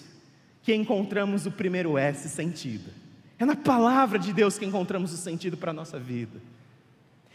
que 0.62 0.74
encontramos 0.74 1.46
o 1.46 1.52
primeiro 1.52 1.98
S 1.98 2.30
sentido. 2.30 3.03
É 3.44 3.46
na 3.46 3.58
palavra 3.58 4.18
de 4.18 4.32
Deus 4.32 4.58
que 4.58 4.66
encontramos 4.66 5.12
o 5.12 5.18
sentido 5.18 5.58
para 5.58 5.72
a 5.72 5.74
nossa 5.74 6.00
vida. 6.00 6.42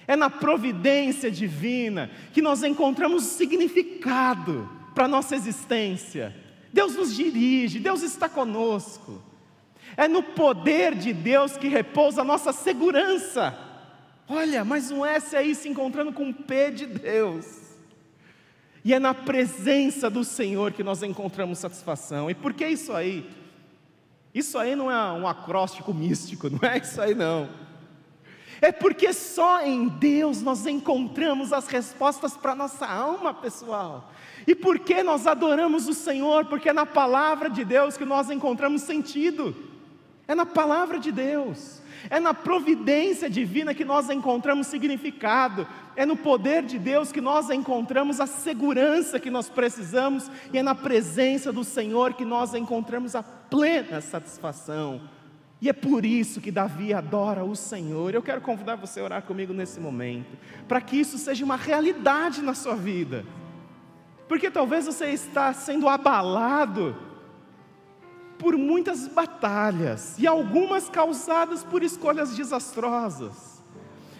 É 0.06 0.16
na 0.16 0.30
providência 0.30 1.30
divina 1.30 2.10
que 2.32 2.40
nós 2.40 2.62
encontramos 2.62 3.24
o 3.24 3.28
significado 3.36 4.66
para 4.94 5.04
a 5.04 5.08
nossa 5.08 5.36
existência. 5.36 6.34
Deus 6.72 6.94
nos 6.94 7.14
dirige, 7.14 7.78
Deus 7.78 8.02
está 8.02 8.26
conosco. 8.26 9.22
É 9.98 10.08
no 10.08 10.22
poder 10.22 10.94
de 10.94 11.12
Deus 11.12 11.58
que 11.58 11.68
repousa 11.68 12.22
a 12.22 12.24
nossa 12.24 12.54
segurança. 12.54 13.54
Olha, 14.26 14.64
mais 14.64 14.90
um 14.90 15.04
S 15.04 15.36
aí 15.36 15.54
se 15.54 15.68
encontrando 15.68 16.10
com 16.10 16.24
um 16.24 16.32
P 16.32 16.70
de 16.70 16.86
Deus. 16.86 17.44
E 18.82 18.94
é 18.94 18.98
na 18.98 19.12
presença 19.12 20.08
do 20.08 20.24
Senhor 20.24 20.72
que 20.72 20.82
nós 20.82 21.02
encontramos 21.02 21.58
satisfação. 21.58 22.30
E 22.30 22.34
por 22.34 22.54
que 22.54 22.66
isso 22.66 22.94
aí? 22.94 23.28
Isso 24.34 24.58
aí 24.58 24.76
não 24.76 24.90
é 24.90 25.12
um 25.12 25.26
acróstico 25.26 25.92
místico, 25.92 26.48
não 26.50 26.68
é 26.68 26.78
isso 26.78 27.00
aí 27.00 27.14
não. 27.14 27.48
É 28.60 28.72
porque 28.72 29.12
só 29.12 29.62
em 29.62 29.88
Deus 29.88 30.42
nós 30.42 30.66
encontramos 30.66 31.52
as 31.52 31.68
respostas 31.68 32.36
para 32.36 32.52
a 32.52 32.56
nossa 32.56 32.86
alma 32.86 33.32
pessoal. 33.32 34.12
E 34.46 34.54
por 34.54 34.78
que 34.80 35.02
nós 35.02 35.26
adoramos 35.26 35.86
o 35.86 35.94
Senhor? 35.94 36.46
Porque 36.46 36.68
é 36.68 36.72
na 36.72 36.86
palavra 36.86 37.48
de 37.48 37.64
Deus 37.64 37.96
que 37.96 38.04
nós 38.04 38.30
encontramos 38.30 38.82
sentido. 38.82 39.54
É 40.26 40.34
na 40.34 40.44
palavra 40.44 40.98
de 40.98 41.12
Deus. 41.12 41.77
É 42.10 42.20
na 42.20 42.32
providência 42.32 43.28
divina 43.28 43.74
que 43.74 43.84
nós 43.84 44.08
encontramos 44.10 44.66
significado. 44.66 45.66
É 45.96 46.06
no 46.06 46.16
poder 46.16 46.62
de 46.62 46.78
Deus 46.78 47.10
que 47.10 47.20
nós 47.20 47.50
encontramos 47.50 48.20
a 48.20 48.26
segurança 48.26 49.20
que 49.20 49.30
nós 49.30 49.48
precisamos. 49.48 50.30
E 50.52 50.58
é 50.58 50.62
na 50.62 50.74
presença 50.74 51.52
do 51.52 51.64
Senhor 51.64 52.14
que 52.14 52.24
nós 52.24 52.54
encontramos 52.54 53.14
a 53.14 53.22
plena 53.22 54.00
satisfação. 54.00 55.00
E 55.60 55.68
é 55.68 55.72
por 55.72 56.04
isso 56.04 56.40
que 56.40 56.52
Davi 56.52 56.94
adora 56.94 57.44
o 57.44 57.56
Senhor. 57.56 58.14
Eu 58.14 58.22
quero 58.22 58.40
convidar 58.40 58.76
você 58.76 59.00
a 59.00 59.04
orar 59.04 59.22
comigo 59.22 59.52
nesse 59.52 59.80
momento, 59.80 60.38
para 60.68 60.80
que 60.80 60.96
isso 60.96 61.18
seja 61.18 61.44
uma 61.44 61.56
realidade 61.56 62.40
na 62.42 62.54
sua 62.54 62.76
vida. 62.76 63.24
Porque 64.28 64.50
talvez 64.50 64.86
você 64.86 65.06
está 65.06 65.52
sendo 65.52 65.88
abalado 65.88 67.07
por 68.38 68.56
muitas 68.56 69.08
batalhas, 69.08 70.16
e 70.18 70.26
algumas 70.26 70.88
causadas 70.88 71.64
por 71.64 71.82
escolhas 71.82 72.36
desastrosas. 72.36 73.58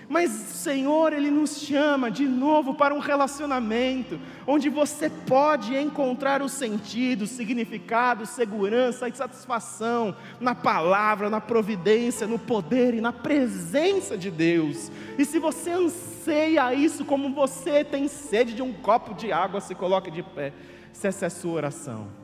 Mas 0.08 0.32
o 0.32 0.54
Senhor, 0.54 1.12
Ele 1.12 1.30
nos 1.30 1.58
chama 1.58 2.10
de 2.10 2.24
novo 2.24 2.72
para 2.72 2.94
um 2.94 2.98
relacionamento, 2.98 4.18
onde 4.46 4.70
você 4.70 5.10
pode 5.10 5.76
encontrar 5.76 6.40
o 6.40 6.48
sentido, 6.48 7.26
significado, 7.26 8.24
segurança 8.24 9.06
e 9.06 9.12
satisfação 9.12 10.16
na 10.40 10.54
palavra, 10.54 11.28
na 11.28 11.42
providência, 11.42 12.26
no 12.26 12.38
poder 12.38 12.94
e 12.94 13.02
na 13.02 13.12
presença 13.12 14.16
de 14.16 14.30
Deus. 14.30 14.90
E 15.18 15.26
se 15.26 15.38
você 15.38 15.72
anseia 15.72 16.72
isso 16.72 17.04
como 17.04 17.34
você 17.34 17.84
tem 17.84 18.08
sede 18.08 18.54
de 18.54 18.62
um 18.62 18.72
copo 18.72 19.12
de 19.12 19.30
água, 19.30 19.60
se 19.60 19.74
coloque 19.74 20.10
de 20.10 20.22
pé, 20.22 20.54
se 20.90 21.06
essa 21.06 21.26
é 21.26 21.28
a 21.28 21.30
sua 21.30 21.52
oração. 21.52 22.17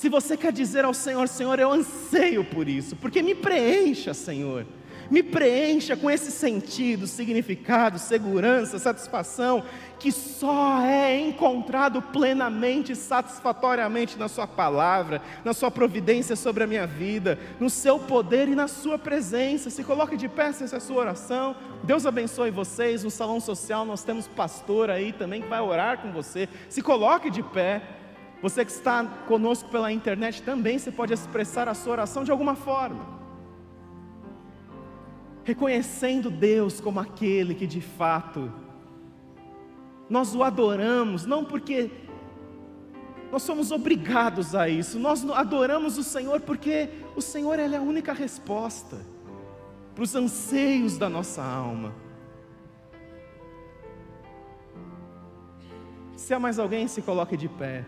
Se 0.00 0.08
você 0.08 0.34
quer 0.34 0.50
dizer 0.50 0.82
ao 0.82 0.94
Senhor, 0.94 1.28
Senhor, 1.28 1.58
eu 1.58 1.70
anseio 1.70 2.42
por 2.42 2.66
isso, 2.66 2.96
porque 2.96 3.20
me 3.22 3.34
preencha, 3.34 4.14
Senhor 4.14 4.64
me 5.10 5.24
preencha 5.24 5.96
com 5.96 6.08
esse 6.08 6.30
sentido, 6.30 7.06
significado, 7.06 7.98
segurança, 7.98 8.78
satisfação, 8.78 9.64
que 9.98 10.12
só 10.12 10.80
é 10.82 11.18
encontrado 11.18 12.00
plenamente, 12.00 12.94
satisfatoriamente 12.94 14.16
na 14.16 14.28
Sua 14.28 14.46
palavra, 14.46 15.20
na 15.44 15.52
Sua 15.52 15.70
providência 15.70 16.36
sobre 16.36 16.62
a 16.62 16.66
minha 16.66 16.86
vida, 16.86 17.36
no 17.58 17.68
Seu 17.68 17.98
poder 17.98 18.48
e 18.48 18.54
na 18.54 18.68
Sua 18.68 18.96
presença. 18.96 19.68
Se 19.68 19.82
coloque 19.82 20.16
de 20.16 20.28
pé, 20.28 20.46
essa 20.46 20.76
é 20.76 20.78
a 20.78 20.80
sua 20.80 21.00
oração. 21.00 21.56
Deus 21.82 22.06
abençoe 22.06 22.50
vocês. 22.52 23.02
No 23.02 23.10
salão 23.10 23.40
social 23.40 23.84
nós 23.84 24.04
temos 24.04 24.28
pastor 24.28 24.90
aí 24.90 25.12
também 25.12 25.42
que 25.42 25.48
vai 25.48 25.60
orar 25.60 25.98
com 25.98 26.12
você. 26.12 26.48
Se 26.68 26.80
coloque 26.80 27.30
de 27.30 27.42
pé. 27.42 27.82
Você 28.42 28.64
que 28.64 28.70
está 28.70 29.04
conosco 29.26 29.68
pela 29.68 29.92
internet 29.92 30.42
também, 30.42 30.78
você 30.78 30.90
pode 30.90 31.12
expressar 31.12 31.68
a 31.68 31.74
sua 31.74 31.92
oração 31.92 32.24
de 32.24 32.30
alguma 32.30 32.54
forma 32.54 33.20
reconhecendo 35.50 36.30
Deus 36.30 36.80
como 36.80 37.00
aquele 37.00 37.54
que 37.54 37.66
de 37.66 37.80
fato 37.80 38.52
nós 40.08 40.34
o 40.34 40.42
adoramos, 40.42 41.24
não 41.24 41.44
porque 41.44 41.90
nós 43.30 43.42
somos 43.42 43.70
obrigados 43.70 44.54
a 44.54 44.68
isso, 44.68 44.98
nós 44.98 45.28
adoramos 45.30 45.98
o 45.98 46.02
Senhor 46.02 46.40
porque 46.40 46.88
o 47.14 47.20
Senhor 47.20 47.58
é 47.58 47.76
a 47.76 47.80
única 47.80 48.12
resposta 48.12 48.98
para 49.94 50.02
os 50.02 50.14
anseios 50.14 50.98
da 50.98 51.08
nossa 51.08 51.42
alma. 51.42 51.94
Se 56.16 56.34
há 56.34 56.38
mais 56.38 56.58
alguém, 56.58 56.86
se 56.86 57.02
coloque 57.02 57.36
de 57.36 57.48
pé. 57.48 57.84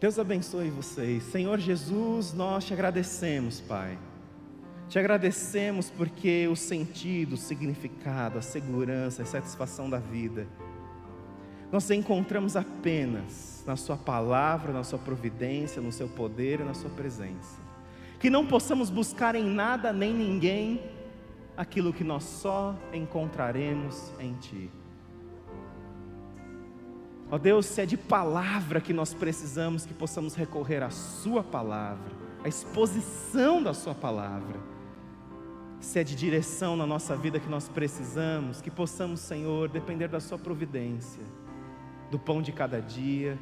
Deus 0.00 0.18
abençoe 0.18 0.70
vocês. 0.70 1.22
Senhor 1.24 1.58
Jesus, 1.58 2.32
nós 2.32 2.64
te 2.64 2.72
agradecemos, 2.72 3.60
Pai 3.60 3.98
te 4.88 4.98
agradecemos 4.98 5.90
porque 5.90 6.48
o 6.48 6.56
sentido, 6.56 7.34
o 7.34 7.36
significado, 7.36 8.38
a 8.38 8.42
segurança, 8.42 9.22
a 9.22 9.26
satisfação 9.26 9.88
da 9.88 9.98
vida, 9.98 10.46
nós 11.70 11.90
encontramos 11.90 12.56
apenas 12.56 13.62
na 13.66 13.76
Sua 13.76 13.98
palavra, 13.98 14.72
na 14.72 14.82
Sua 14.82 14.98
providência, 14.98 15.82
no 15.82 15.92
Seu 15.92 16.08
poder 16.08 16.60
e 16.60 16.64
na 16.64 16.72
Sua 16.72 16.88
presença. 16.88 17.60
Que 18.18 18.30
não 18.30 18.46
possamos 18.46 18.88
buscar 18.88 19.34
em 19.34 19.44
nada 19.44 19.92
nem 19.92 20.14
ninguém 20.14 20.80
aquilo 21.54 21.92
que 21.92 22.02
nós 22.02 22.24
só 22.24 22.74
encontraremos 22.94 24.10
em 24.18 24.32
Ti. 24.36 24.70
Ó 27.30 27.38
Deus, 27.38 27.66
se 27.66 27.82
é 27.82 27.86
de 27.86 27.96
palavra 27.96 28.80
que 28.80 28.92
nós 28.92 29.12
precisamos, 29.12 29.84
que 29.84 29.92
possamos 29.92 30.34
recorrer 30.34 30.82
à 30.82 30.90
Sua 30.90 31.42
palavra, 31.42 32.10
à 32.42 32.48
exposição 32.48 33.62
da 33.62 33.74
Sua 33.74 33.94
palavra 33.94 34.78
se 35.80 35.98
é 35.98 36.04
de 36.04 36.14
direção 36.14 36.76
na 36.76 36.86
nossa 36.86 37.16
vida 37.16 37.38
que 37.38 37.48
nós 37.48 37.68
precisamos, 37.68 38.60
que 38.60 38.70
possamos, 38.70 39.20
Senhor, 39.20 39.68
depender 39.68 40.08
da 40.08 40.20
Sua 40.20 40.38
providência, 40.38 41.22
do 42.10 42.18
pão 42.18 42.42
de 42.42 42.52
cada 42.52 42.80
dia, 42.80 43.38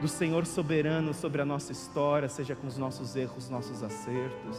do 0.00 0.08
Senhor 0.08 0.44
soberano 0.44 1.14
sobre 1.14 1.40
a 1.40 1.44
nossa 1.44 1.70
história, 1.70 2.28
seja 2.28 2.56
com 2.56 2.66
os 2.66 2.76
nossos 2.76 3.14
erros, 3.14 3.48
nossos 3.48 3.82
acertos. 3.82 4.58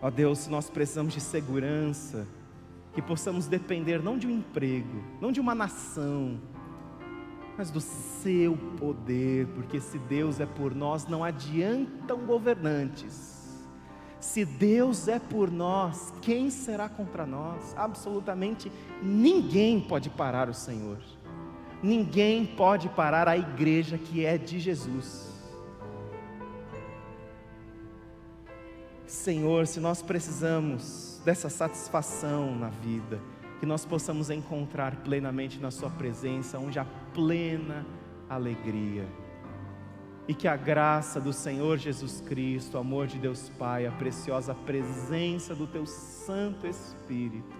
Ó 0.00 0.10
Deus, 0.10 0.38
se 0.40 0.50
nós 0.50 0.70
precisamos 0.70 1.12
de 1.12 1.20
segurança, 1.20 2.26
que 2.96 3.02
possamos 3.02 3.46
depender 3.46 4.02
não 4.02 4.18
de 4.18 4.26
um 4.26 4.30
emprego, 4.30 5.04
não 5.20 5.30
de 5.30 5.38
uma 5.38 5.54
nação, 5.54 6.40
mas 7.56 7.70
do 7.70 7.80
seu 7.80 8.56
poder, 8.76 9.46
porque 9.54 9.80
se 9.80 9.98
Deus 10.00 10.40
é 10.40 10.46
por 10.46 10.74
nós, 10.74 11.06
não 11.06 11.22
adiantam 11.22 12.26
governantes 12.26 13.36
se 14.26 14.44
Deus 14.44 15.06
é 15.06 15.20
por 15.20 15.52
nós, 15.52 16.12
quem 16.20 16.50
será 16.50 16.88
contra 16.88 17.24
nós? 17.24 17.72
Absolutamente 17.76 18.72
ninguém 19.00 19.80
pode 19.80 20.10
parar 20.10 20.48
o 20.48 20.54
Senhor. 20.54 20.98
Ninguém 21.80 22.44
pode 22.44 22.88
parar 22.88 23.28
a 23.28 23.36
igreja 23.36 23.96
que 23.96 24.24
é 24.24 24.36
de 24.36 24.58
Jesus. 24.58 25.32
Senhor, 29.06 29.68
se 29.68 29.78
nós 29.78 30.02
precisamos 30.02 31.05
dessa 31.26 31.48
satisfação 31.48 32.56
na 32.56 32.68
vida, 32.68 33.20
que 33.58 33.66
nós 33.66 33.84
possamos 33.84 34.30
encontrar 34.30 34.94
plenamente 35.02 35.58
na 35.58 35.72
Sua 35.72 35.90
presença, 35.90 36.56
onde 36.56 36.78
há 36.78 36.86
plena 37.12 37.84
alegria 38.30 39.04
e 40.28 40.34
que 40.34 40.46
a 40.46 40.56
graça 40.56 41.20
do 41.20 41.32
Senhor 41.32 41.78
Jesus 41.78 42.20
Cristo, 42.20 42.76
o 42.76 42.80
amor 42.80 43.08
de 43.08 43.18
Deus 43.18 43.48
Pai, 43.58 43.86
a 43.86 43.92
preciosa 43.92 44.54
presença 44.54 45.52
do 45.52 45.66
Teu 45.66 45.84
Santo 45.84 46.64
Espírito 46.66 47.56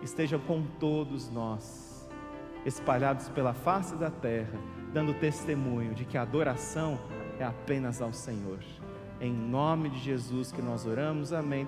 estejam 0.00 0.38
com 0.38 0.62
todos 0.80 1.28
nós, 1.28 2.08
espalhados 2.64 3.28
pela 3.28 3.52
face 3.52 3.96
da 3.96 4.10
terra, 4.10 4.58
dando 4.92 5.12
testemunho 5.14 5.92
de 5.92 6.04
que 6.04 6.16
a 6.16 6.22
adoração 6.22 7.00
é 7.38 7.44
apenas 7.44 8.00
ao 8.00 8.12
Senhor. 8.12 8.60
Em 9.20 9.32
nome 9.32 9.88
de 9.90 9.98
Jesus 10.00 10.50
que 10.50 10.60
nós 10.60 10.84
oramos, 10.86 11.32
amém. 11.32 11.60